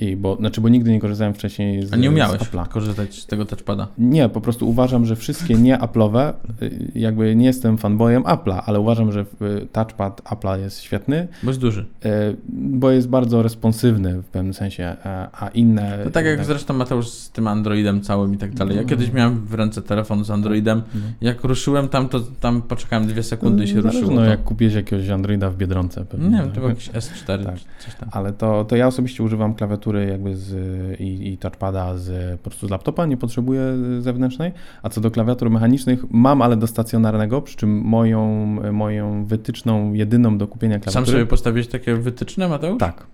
I 0.00 0.16
bo, 0.16 0.36
znaczy, 0.36 0.60
bo 0.60 0.68
nigdy 0.68 0.90
nie 0.92 1.00
korzystałem 1.00 1.34
wcześniej 1.34 1.86
z 1.86 1.92
a 1.92 1.96
nie 1.96 2.10
umiałeś 2.10 2.40
z 2.42 2.68
korzystać 2.68 3.14
z 3.18 3.26
tego 3.26 3.44
touchpada. 3.44 3.88
Nie, 3.98 4.28
po 4.28 4.40
prostu 4.40 4.68
uważam, 4.68 5.04
że 5.06 5.16
wszystkie 5.16 5.54
nie 5.54 5.76
Apple'owe, 5.78 6.32
y, 6.62 6.90
jakby 6.94 7.36
nie 7.36 7.46
jestem 7.46 7.78
fanboyem 7.78 8.22
Apple'a, 8.22 8.62
ale 8.66 8.80
uważam, 8.80 9.12
że 9.12 9.20
y, 9.20 9.66
touchpad 9.72 10.22
Apple'a 10.22 10.58
jest 10.60 10.80
świetny, 10.80 11.28
Bo 11.42 11.50
jest 11.50 11.60
duży. 11.60 11.80
y, 12.04 12.36
bo 12.48 12.90
jest 12.90 13.08
bardzo 13.08 13.42
responsywny 13.42 14.22
w 14.22 14.26
pewnym 14.26 14.54
sensie, 14.54 14.96
a 15.32 15.48
inne... 15.48 15.98
To 16.04 16.10
tak 16.10 16.24
jak 16.24 16.44
zresztą 16.44 16.74
Mateusz 16.74 17.08
z 17.08 17.30
tym 17.30 17.46
Androidem 17.48 18.00
całym 18.00 18.34
i 18.34 18.38
tak 18.38 18.54
dalej. 18.54 18.76
Ja 18.76 18.82
No. 18.82 18.88
kiedyś 18.88 19.12
miałem 19.12 19.46
w 19.46 19.54
ręce 19.54 19.82
telefon 19.82 20.24
z 20.24 20.30
Androidem. 20.30 20.82
No. 20.94 21.00
Jak 21.20 21.44
ruszyłem 21.44 21.88
tam, 21.88 22.08
to 22.08 22.20
tam 22.40 22.62
poczekałem 22.62 23.06
dwie 23.06 23.22
sekundy 23.22 23.64
i 23.64 23.68
się 23.68 23.82
Zależy, 23.82 24.00
ruszyło. 24.00 24.14
No, 24.20 24.24
to. 24.24 24.30
jak 24.30 24.44
kupiłeś 24.44 24.74
jakiegoś 24.74 25.08
Androida 25.08 25.50
w 25.50 25.56
Biedronce 25.56 26.04
pewnie. 26.04 26.28
Nie 26.28 26.36
wiem, 26.36 26.46
no. 26.46 26.52
to 26.54 26.60
był 26.60 26.68
jakiś 26.68 26.90
S4 26.90 27.44
Tak. 27.44 27.54
coś 27.78 27.94
tam. 27.94 28.08
Ale 28.12 28.32
to, 28.32 28.64
to 28.64 28.76
ja 28.76 28.86
osobiście 28.86 29.22
używam 29.22 29.54
klawiatury 29.54 29.89
jakby 29.96 30.36
z, 30.36 31.00
i, 31.00 31.32
i 31.32 31.38
touchpada 31.38 31.96
z, 31.96 32.40
po 32.40 32.50
prostu 32.50 32.66
z 32.66 32.70
laptopa, 32.70 33.06
nie 33.06 33.16
potrzebuję 33.16 33.62
zewnętrznej. 34.00 34.52
A 34.82 34.88
co 34.88 35.00
do 35.00 35.10
klawiatur 35.10 35.50
mechanicznych, 35.50 36.04
mam 36.10 36.42
ale 36.42 36.56
do 36.56 36.66
stacjonarnego, 36.66 37.42
przy 37.42 37.56
czym 37.56 37.80
moją, 37.80 38.46
moją 38.72 39.24
wytyczną, 39.24 39.92
jedyną 39.92 40.38
do 40.38 40.48
kupienia 40.48 40.74
Sam 40.74 40.82
klawiatury... 40.82 41.12
sobie 41.12 41.26
postawiłeś 41.26 41.68
takie 41.68 41.94
wytyczne, 41.94 42.48
Mateusz? 42.48 42.78
Tak. 42.78 43.06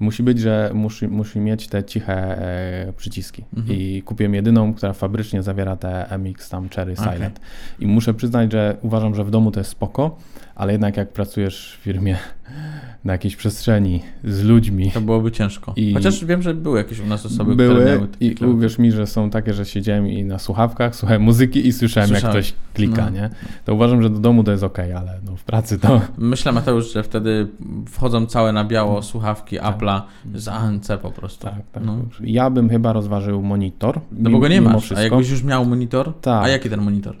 Musi 0.00 0.22
być, 0.22 0.40
że 0.40 0.70
musi, 0.74 1.08
musi 1.08 1.40
mieć 1.40 1.68
te 1.68 1.84
ciche 1.84 2.38
e, 2.38 2.92
przyciski. 2.96 3.44
Mhm. 3.56 3.78
I 3.78 4.02
kupiłem 4.02 4.34
jedyną, 4.34 4.74
która 4.74 4.92
fabrycznie 4.92 5.42
zawiera 5.42 5.76
te 5.76 6.18
MX 6.18 6.48
tam 6.48 6.68
Cherry. 6.68 6.96
Silent. 6.96 7.40
I 7.80 7.86
muszę 7.86 8.14
przyznać, 8.14 8.52
że 8.52 8.76
uważam, 8.82 9.14
że 9.14 9.24
w 9.24 9.30
domu 9.30 9.50
to 9.50 9.60
jest 9.60 9.70
spoko, 9.70 10.16
ale 10.54 10.72
jednak 10.72 10.96
jak 10.96 11.12
pracujesz 11.12 11.76
w 11.80 11.82
firmie 11.84 12.16
na 13.04 13.12
jakiejś 13.12 13.36
przestrzeni 13.36 14.02
z 14.24 14.42
ludźmi, 14.44 14.90
To 14.90 15.00
byłoby 15.00 15.30
ciężko. 15.32 15.72
I- 15.76 15.94
Chociaż 15.94 16.24
wiem, 16.24 16.42
że 16.42 16.54
były 16.54 16.78
jakieś 16.78 17.00
u 17.00 17.06
nas 17.06 17.26
osoby, 17.26 17.54
które 17.54 17.68
były 17.68 17.84
miały 17.84 17.98
takie 18.08 18.26
i 18.26 18.28
klawiatury. 18.30 18.50
uwierz 18.52 18.78
mi, 18.78 18.92
że 18.92 19.06
są 19.06 19.30
takie, 19.30 19.54
że 19.54 19.64
siedziałem 19.64 20.08
i 20.08 20.24
na 20.24 20.38
słuchawkach, 20.38 20.96
słuchałem 20.96 21.22
muzyki 21.22 21.66
i 21.66 21.72
słyszałem, 21.72 22.08
Słyszałem. 22.08 22.36
jak 22.36 22.44
ktoś 22.44 22.54
klika, 22.74 23.04
No. 23.04 23.10
nie? 23.10 23.30
To 23.64 23.74
uważam, 23.74 24.02
że 24.02 24.10
do 24.10 24.18
domu 24.18 24.44
to 24.44 24.50
jest 24.50 24.64
ok, 24.64 24.78
ale 24.78 25.20
no, 25.26 25.36
w 25.36 25.44
pracy 25.44 25.78
to... 25.78 26.00
Myślę, 26.18 26.52
Mateusz, 26.52 26.92
że 26.92 27.02
wtedy 27.02 27.48
wchodzą 27.88 28.26
całe 28.26 28.52
na 28.52 28.64
biało 28.64 29.02
słuchawki 29.02 29.56
Tak. 29.56 29.78
Apple'a 29.78 30.00
z 30.34 30.48
ANC 30.48 30.88
po 31.02 31.10
prostu. 31.10 31.42
Tak, 31.46 31.54
tak. 31.72 31.82
No. 31.84 31.96
Ja 32.20 32.50
bym 32.50 32.68
chyba 32.68 32.92
rozważył 32.92 33.42
monitor. 33.42 34.00
No 34.12 34.30
bo 34.30 34.38
go 34.38 34.48
nie 34.48 34.60
masz, 34.60 34.74
a 34.74 34.78
wszystko. 34.78 35.02
jakbyś 35.02 35.30
już 35.30 35.42
miał 35.42 35.64
monitor, 35.64 36.12
Tak. 36.20 36.44
a 36.44 36.48
jaki 36.48 36.70
ten 36.70 36.80
monitor? 36.80 37.16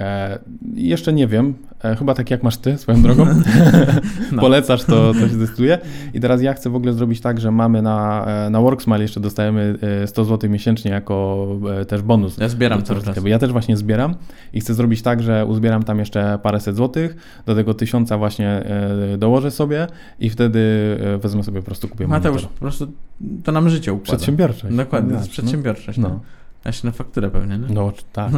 E, 0.00 0.38
jeszcze 0.74 1.12
nie 1.12 1.26
wiem. 1.26 1.54
E, 1.84 1.96
chyba 1.96 2.14
tak 2.14 2.30
jak 2.30 2.42
masz 2.42 2.56
ty, 2.56 2.78
swoją 2.78 3.02
drogą. 3.02 3.26
No. 4.32 4.40
Polecasz, 4.42 4.84
to, 4.84 5.12
to 5.12 5.20
się 5.20 5.28
zdecyduje. 5.28 5.78
I 6.14 6.20
teraz 6.20 6.42
ja 6.42 6.54
chcę 6.54 6.70
w 6.70 6.76
ogóle 6.76 6.92
zrobić 6.92 7.20
tak, 7.20 7.40
że 7.40 7.50
mamy 7.50 7.82
na, 7.82 8.24
e, 8.46 8.50
na 8.50 8.60
WorkSmile 8.60 9.02
jeszcze 9.02 9.20
dostajemy 9.20 9.78
e, 10.02 10.06
100 10.06 10.24
zł 10.24 10.50
miesięcznie 10.50 10.90
jako 10.90 11.46
e, 11.80 11.84
też 11.84 12.02
bonus. 12.02 12.38
Ja 12.38 12.48
zbieram 12.48 12.82
cały 12.82 13.02
czas. 13.02 13.16
Ja 13.24 13.38
też 13.38 13.52
właśnie 13.52 13.76
zbieram 13.76 14.14
i 14.52 14.60
chcę 14.60 14.74
zrobić 14.74 15.02
tak, 15.02 15.22
że 15.22 15.46
uzbieram 15.46 15.82
tam 15.82 15.98
jeszcze 15.98 16.38
paręset 16.42 16.76
złotych, 16.76 17.16
do 17.46 17.54
tego 17.54 17.74
tysiąca 17.74 18.18
właśnie 18.18 18.48
e, 18.48 19.18
dołożę 19.18 19.50
sobie 19.50 19.86
i 20.20 20.30
wtedy 20.30 20.60
e, 21.14 21.18
wezmę 21.18 21.42
sobie 21.42 21.60
po 21.60 21.66
prostu 21.66 21.88
kupię 21.88 22.06
Mateusz, 22.08 22.34
monitor. 22.42 22.54
po 22.54 22.60
prostu 22.60 22.86
to 23.44 23.52
nam 23.52 23.70
życie 23.70 23.92
układa. 23.92 24.16
Przedsiębiorczość. 24.16 24.74
Dokładnie, 24.76 25.08
to 25.10 25.14
No, 25.14 25.20
jest 25.20 25.30
przedsiębiorczość. 25.30 25.98
No. 25.98 26.08
No. 26.08 26.20
A 26.66 26.72
się 26.72 26.86
na 26.86 26.92
fakturę 26.92 27.30
pewnie, 27.30 27.58
nie? 27.58 27.74
No, 27.74 27.92
tak. 28.12 28.32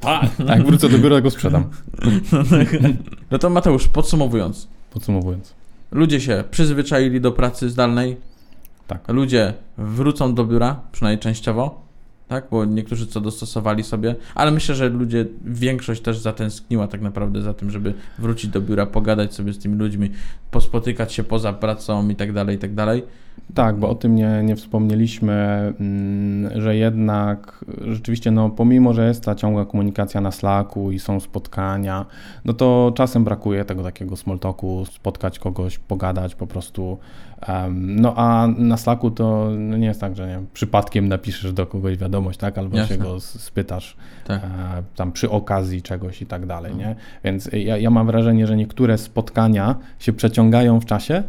tak. 0.00 0.30
Jak 0.46 0.66
wrócę 0.66 0.88
do 0.88 0.98
biura, 0.98 1.16
to 1.16 1.22
go 1.22 1.30
sprzedam. 1.30 1.64
No 3.30 3.38
to 3.38 3.50
Mateusz, 3.50 3.88
podsumowując. 3.88 4.68
Podsumowując. 4.90 5.54
Ludzie 5.90 6.20
się 6.20 6.44
przyzwyczaili 6.50 7.20
do 7.20 7.32
pracy 7.32 7.70
zdalnej. 7.70 8.16
Tak. 8.86 9.08
Ludzie 9.08 9.54
wrócą 9.78 10.34
do 10.34 10.44
biura, 10.44 10.80
przynajmniej 10.92 11.18
częściowo. 11.18 11.88
Tak, 12.28 12.46
bo 12.50 12.64
niektórzy 12.64 13.06
co 13.06 13.20
dostosowali 13.20 13.84
sobie, 13.84 14.16
ale 14.34 14.50
myślę, 14.50 14.74
że 14.74 14.88
ludzie, 14.88 15.26
większość 15.44 16.00
też 16.02 16.18
zatęskniła 16.18 16.88
tak 16.88 17.00
naprawdę 17.00 17.42
za 17.42 17.54
tym, 17.54 17.70
żeby 17.70 17.94
wrócić 18.18 18.50
do 18.50 18.60
biura, 18.60 18.86
pogadać 18.86 19.34
sobie 19.34 19.52
z 19.52 19.58
tymi 19.58 19.76
ludźmi, 19.76 20.10
pospotykać 20.50 21.12
się 21.12 21.24
poza 21.24 21.52
pracą 21.52 22.08
i 22.08 22.16
tak 22.16 22.32
dalej, 22.32 22.56
i 22.56 22.58
tak 22.58 22.74
dalej. 22.74 23.02
Tak, 23.54 23.76
bo 23.76 23.88
o 23.88 23.94
tym 23.94 24.16
nie, 24.16 24.42
nie 24.44 24.56
wspomnieliśmy, 24.56 25.32
mm, 25.80 26.60
że 26.60 26.76
jednak 26.76 27.64
rzeczywiście, 27.80 28.30
no 28.30 28.50
pomimo, 28.50 28.94
że 28.94 29.08
jest 29.08 29.24
ta 29.24 29.34
ciągła 29.34 29.66
komunikacja 29.66 30.20
na 30.20 30.30
Slacku 30.30 30.92
i 30.92 30.98
są 30.98 31.20
spotkania, 31.20 32.06
no 32.44 32.52
to 32.52 32.92
czasem 32.94 33.24
brakuje 33.24 33.64
tego 33.64 33.82
takiego 33.82 34.16
small 34.16 34.38
talku, 34.38 34.84
spotkać 34.84 35.38
kogoś, 35.38 35.78
pogadać 35.78 36.34
po 36.34 36.46
prostu. 36.46 36.98
No 37.72 38.14
a 38.16 38.46
na 38.46 38.76
Slacku 38.76 39.10
to 39.10 39.48
no 39.58 39.76
nie 39.76 39.86
jest 39.86 40.00
tak, 40.00 40.16
że 40.16 40.28
nie 40.28 40.40
przypadkiem 40.52 41.08
napiszesz 41.08 41.52
do 41.52 41.66
kogoś 41.66 41.96
wiadomość, 41.96 42.38
tak, 42.38 42.58
albo 42.58 42.76
Jasne. 42.76 42.96
się 42.96 43.02
go 43.02 43.20
spytasz 43.20 43.96
Tak. 44.26 44.44
e, 44.44 44.48
tam 44.96 45.12
przy 45.12 45.30
okazji 45.30 45.82
czegoś 45.82 46.22
i 46.22 46.26
tak 46.26 46.46
dalej, 46.46 46.76
nie? 46.76 46.96
Więc 47.24 47.50
ja, 47.52 47.76
ja 47.76 47.90
mam 47.90 48.06
wrażenie, 48.06 48.46
że 48.46 48.56
niektóre 48.56 48.98
spotkania 48.98 49.76
się 49.98 50.12
przeciągają 50.12 50.80
w 50.80 50.84
czasie, 50.84 51.22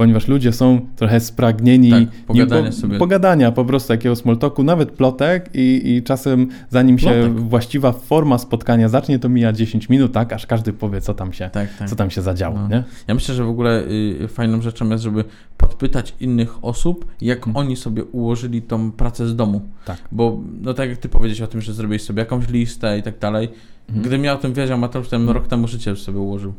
ponieważ 0.00 0.28
ludzie 0.28 0.52
są 0.52 0.80
trochę 0.96 1.20
spragnieni 1.20 1.90
Tak, 1.90 2.08
pogadania 2.26 2.66
nie, 2.66 2.72
sobie. 2.72 2.98
pogadania 2.98 3.52
po 3.52 3.64
prostu 3.64 3.88
takiego 3.88 4.16
small 4.16 4.38
talku, 4.38 4.62
nawet 4.62 4.90
plotek 4.90 5.50
i, 5.54 5.82
i 5.84 6.02
czasem 6.02 6.48
zanim 6.70 6.98
się 6.98 7.06
Plotek. 7.06 7.40
właściwa 7.40 7.92
forma 7.92 8.38
spotkania 8.38 8.88
zacznie, 8.88 9.18
to 9.18 9.28
mija 9.28 9.52
10 9.52 9.88
minut, 9.88 10.12
tak, 10.12 10.32
aż 10.32 10.46
każdy 10.46 10.72
powie, 10.72 11.00
co 11.00 11.14
tam 11.14 11.32
się, 11.32 11.50
Tak, 11.52 11.68
tak. 11.78 11.88
co 11.88 11.96
tam 11.96 12.10
się 12.10 12.22
zadziało, 12.22 12.58
No. 12.58 12.68
nie? 12.68 12.84
Ja 13.08 13.14
myślę, 13.14 13.34
że 13.34 13.44
w 13.44 13.48
ogóle 13.48 13.82
y, 14.22 14.28
fajną 14.28 14.62
rzeczą 14.62 14.88
jest, 14.90 15.04
żeby 15.04 15.24
podpytać 15.56 16.14
innych 16.20 16.64
osób, 16.64 17.06
jak 17.20 17.38
Mhm. 17.38 17.56
oni 17.56 17.76
sobie 17.76 18.04
ułożyli 18.04 18.62
tą 18.62 18.92
pracę 18.92 19.26
z 19.28 19.36
domu. 19.36 19.60
Tak. 19.84 19.98
Bo, 20.12 20.40
no 20.60 20.74
tak 20.74 20.88
jak 20.88 20.98
ty 20.98 21.08
powiedziałeś 21.08 21.40
o 21.40 21.46
tym, 21.46 21.60
że 21.60 21.72
zrobiłeś 21.74 22.02
sobie 22.02 22.20
jakąś 22.20 22.48
listę 22.48 22.98
i 22.98 23.02
tak 23.02 23.18
dalej. 23.18 23.48
Mhm. 23.88 24.00
Gdybym 24.00 24.24
ja 24.24 24.32
o 24.32 24.36
tym 24.36 24.52
wiedział, 24.52 24.78
Mateusz, 24.78 25.08
to 25.08 25.18
bym 25.18 25.30
rok 25.30 25.48
temu 25.48 25.68
życie 25.68 25.96
sobie 25.96 26.18
ułożył. 26.18 26.52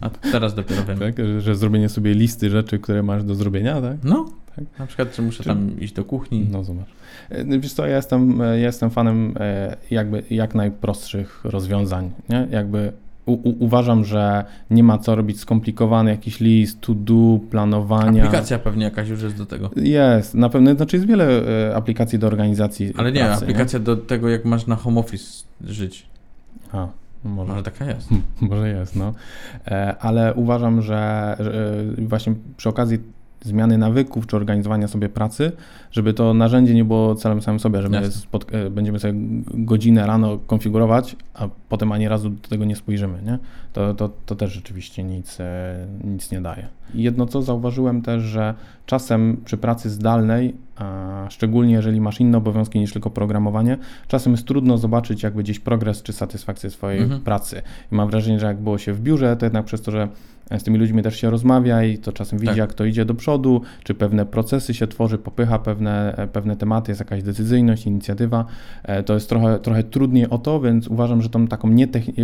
A 0.00 0.10
teraz 0.10 0.54
dopiero 0.54 0.84
wiem. 0.84 0.98
tak? 0.98 1.18
Że, 1.18 1.40
że 1.40 1.54
zrobienie 1.56 1.88
sobie 1.88 2.14
listy 2.14 2.50
rzeczy, 2.50 2.78
które 2.78 3.02
masz 3.02 3.24
do 3.24 3.34
zrobienia, 3.34 3.80
tak? 3.80 3.96
No, 4.04 4.24
Tak. 4.56 4.64
na 4.78 4.86
przykład, 4.86 5.16
że 5.16 5.22
muszę 5.22 5.42
Czy- 5.42 5.48
tam 5.48 5.80
iść 5.80 5.92
do 5.94 6.04
kuchni. 6.04 6.46
No 6.50 6.64
zobacz. 6.64 6.88
E, 7.30 7.58
Wiesz 7.58 7.72
co, 7.72 7.86
ja 7.86 7.96
jestem, 7.96 8.40
e, 8.42 8.44
ja 8.44 8.54
jestem 8.66 8.90
fanem 8.90 9.34
e, 9.40 9.76
jakby 9.90 10.22
jak 10.30 10.54
najprostszych 10.54 11.40
rozwiązań, 11.44 12.10
nie? 12.28 12.48
Jakby 12.50 12.92
u, 13.26 13.32
u, 13.32 13.64
uważam, 13.64 14.04
że 14.04 14.44
nie 14.70 14.82
ma 14.82 14.98
co 14.98 15.14
robić 15.14 15.40
skomplikowany 15.40 16.10
jakiś 16.10 16.40
list, 16.40 16.80
to 16.80 16.94
do, 16.94 17.38
planowania. 17.50 18.22
Aplikacja 18.24 18.58
pewnie 18.58 18.84
jakaś 18.84 19.08
już 19.08 19.22
jest 19.22 19.36
do 19.36 19.46
tego. 19.46 19.70
Jest, 19.76 20.34
na 20.34 20.48
pewno, 20.48 20.74
znaczy 20.74 20.96
jest 20.96 21.08
wiele 21.08 21.42
aplikacji 21.74 22.18
do 22.18 22.26
organizacji 22.26 22.92
Ale 22.96 23.12
nie, 23.12 23.20
pracy, 23.24 23.42
aplikacja 23.44 23.78
do 23.78 23.96
tego, 23.96 24.28
jak 24.28 24.44
masz 24.44 24.66
na 24.66 24.76
home 24.76 25.00
office 25.00 25.44
żyć. 25.64 26.06
A, 26.72 26.88
może. 27.24 27.52
Może 27.52 27.62
taka 27.62 27.84
jest. 27.84 28.08
Może 28.40 28.68
jest, 28.68 28.96
no. 28.96 29.14
E, 29.66 29.96
Ale 30.00 30.34
uważam, 30.34 30.82
że 30.82 30.94
że, 31.40 31.54
e, 31.98 32.06
właśnie 32.06 32.34
przy 32.56 32.68
okazji 32.68 32.98
zmiany 33.44 33.78
nawyków 33.78 34.26
czy 34.26 34.36
organizowania 34.36 34.88
sobie 34.88 35.08
pracy, 35.08 35.52
żeby 35.90 36.14
to 36.14 36.34
narzędzie 36.34 36.74
nie 36.74 36.84
było 36.84 37.14
celem 37.14 37.42
samym 37.42 37.60
sobie, 37.60 37.82
że 37.82 37.88
my 37.88 38.00
spot- 38.10 38.54
e, 38.66 38.70
będziemy 38.70 38.98
sobie 38.98 39.14
godzinę 39.54 40.06
rano 40.06 40.38
konfigurować, 40.46 41.16
a 41.34 41.48
potem 41.68 41.92
ani 41.92 42.08
razu 42.08 42.30
do 42.30 42.48
tego 42.48 42.64
nie 42.64 42.76
spojrzymy, 42.76 43.22
nie? 43.22 43.38
To, 43.72 43.94
to, 43.94 44.10
to 44.26 44.34
też 44.34 44.52
rzeczywiście 44.52 45.04
nic, 45.04 45.40
e, 45.40 45.86
nic 46.04 46.30
nie 46.30 46.40
daje. 46.40 46.66
Jedno 46.94 47.26
co 47.26 47.42
zauważyłem 47.42 48.02
też, 48.02 48.22
że 48.22 48.54
czasem 48.86 49.36
przy 49.44 49.56
pracy 49.56 49.90
zdalnej, 49.90 50.54
a 50.76 51.26
szczególnie 51.30 51.72
jeżeli 51.72 52.00
masz 52.00 52.20
inne 52.20 52.38
obowiązki 52.38 52.78
niż 52.80 52.92
tylko 52.92 53.10
programowanie, 53.10 53.78
czasem 54.08 54.32
jest 54.32 54.46
trudno 54.46 54.78
zobaczyć 54.78 55.22
jakby 55.22 55.42
gdzieś 55.42 55.58
progres 55.58 56.02
czy 56.02 56.12
satysfakcję 56.12 56.70
swojej 56.70 57.02
Mhm. 57.02 57.20
pracy. 57.20 57.62
I 57.92 57.94
mam 57.94 58.10
wrażenie, 58.10 58.40
że 58.40 58.46
jak 58.46 58.56
było 58.60 58.78
się 58.78 58.92
w 58.92 59.00
biurze, 59.00 59.36
to 59.36 59.46
jednak 59.46 59.64
przez 59.64 59.82
to, 59.82 59.90
że 59.90 60.08
z 60.58 60.62
tymi 60.62 60.78
ludźmi 60.78 61.02
też 61.02 61.16
się 61.20 61.30
rozmawia 61.30 61.84
i 61.84 61.98
to 61.98 62.12
czasem 62.12 62.38
widzi, 62.38 62.48
Tak. 62.48 62.56
jak 62.56 62.74
to 62.74 62.84
idzie 62.84 63.04
do 63.04 63.14
przodu, 63.14 63.60
czy 63.84 63.94
pewne 63.94 64.26
procesy 64.26 64.74
się 64.74 64.86
tworzy, 64.86 65.18
popycha 65.18 65.58
pewne, 65.58 66.16
e, 66.16 66.26
pewne 66.26 66.56
tematy, 66.56 66.90
jest 66.90 67.00
jakaś 67.00 67.22
decyzyjność, 67.22 67.86
inicjatywa. 67.86 68.44
E, 68.82 69.02
To 69.02 69.14
jest 69.14 69.28
trochę, 69.28 69.58
trochę 69.58 69.82
trudniej 69.82 70.28
o 70.30 70.38
to, 70.38 70.60
więc 70.60 70.88
uważam, 70.88 71.22
że 71.22 71.28
tą 71.28 71.46
taką 71.46 71.70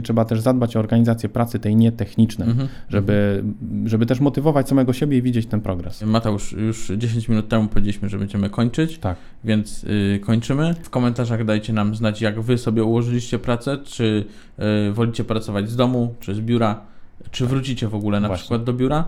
trzeba 0.03 0.25
też 0.25 0.41
zadbać 0.41 0.77
o 0.77 0.79
organizację 0.81 1.29
pracy 1.29 1.59
tej 1.59 1.77
nietechnicznej, 1.77 2.49
Mhm. 2.51 2.69
żeby, 2.89 3.45
żeby 3.85 4.07
też 4.07 4.21
motywować 4.21 4.69
samego 4.69 4.93
siebie 4.93 5.19
i 5.19 5.23
widzieć 5.23 5.47
ten 5.47 5.61
progres. 5.61 6.03
Mateusz, 6.03 6.53
już 6.53 6.93
10 6.97 7.29
minut 7.29 7.49
temu 7.49 7.69
powiedzieliśmy, 7.69 8.09
że 8.09 8.19
będziemy 8.19 8.51
kończyć, 8.51 8.99
Tak. 8.99 9.17
więc 9.45 9.85
y, 9.85 10.21
kończymy. 10.23 10.75
W 10.83 10.91
komentarzach 10.91 11.45
dajcie 11.45 11.73
nam 11.73 11.95
znać, 11.95 12.23
jak 12.23 12.41
wy 12.41 12.59
sobie 12.59 12.85
ułożyliście 12.85 13.39
pracę, 13.39 13.79
czy 13.85 14.25
y, 14.89 14.93
wolicie 14.93 15.25
pracować 15.25 15.71
z 15.71 15.77
domu, 15.77 16.15
czy 16.21 16.35
z 16.35 16.41
biura, 16.41 16.81
czy 17.31 17.47
wrócicie 17.47 17.89
w 17.89 17.95
ogóle 17.95 18.21
na 18.21 18.29
Właśnie. 18.29 18.41
przykład 18.41 18.65
do 18.65 18.73
biura. 18.73 19.05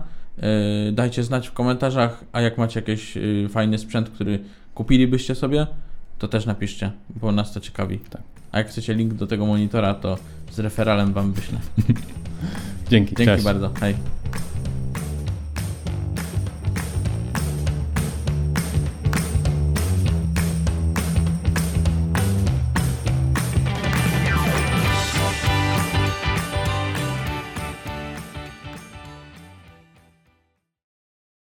Y, 0.88 0.92
dajcie 0.92 1.22
znać 1.22 1.48
w 1.48 1.53
komentarzach, 1.53 2.25
a 2.33 2.40
jak 2.40 2.59
macie 2.59 2.81
jakiś 2.81 3.16
y, 3.16 3.48
fajny 3.51 3.79
sprzęt, 3.79 4.11
który 4.11 4.38
kupilibyście 4.75 5.35
sobie, 5.35 5.66
to 6.18 6.29
też 6.29 6.46
napiszcie, 6.46 6.90
bo 7.11 7.33
nas 7.33 7.53
to 7.53 7.61
ciekawi. 7.61 7.98
Tak. 7.98 8.22
A 8.53 8.59
jak 8.59 8.68
chcecie 8.68 8.94
link 8.94 9.14
do 9.14 9.27
tego 9.27 9.46
monitora, 9.46 9.94
to 9.94 10.18
z 10.51 10.59
referalem 10.59 11.12
wam 11.12 11.33
wyślę. 11.33 11.59
Dzięki. 12.90 13.14
Dzięki 13.14 13.25
Cześć. 13.25 13.44
bardzo. 13.44 13.70
Hej. 13.81 13.94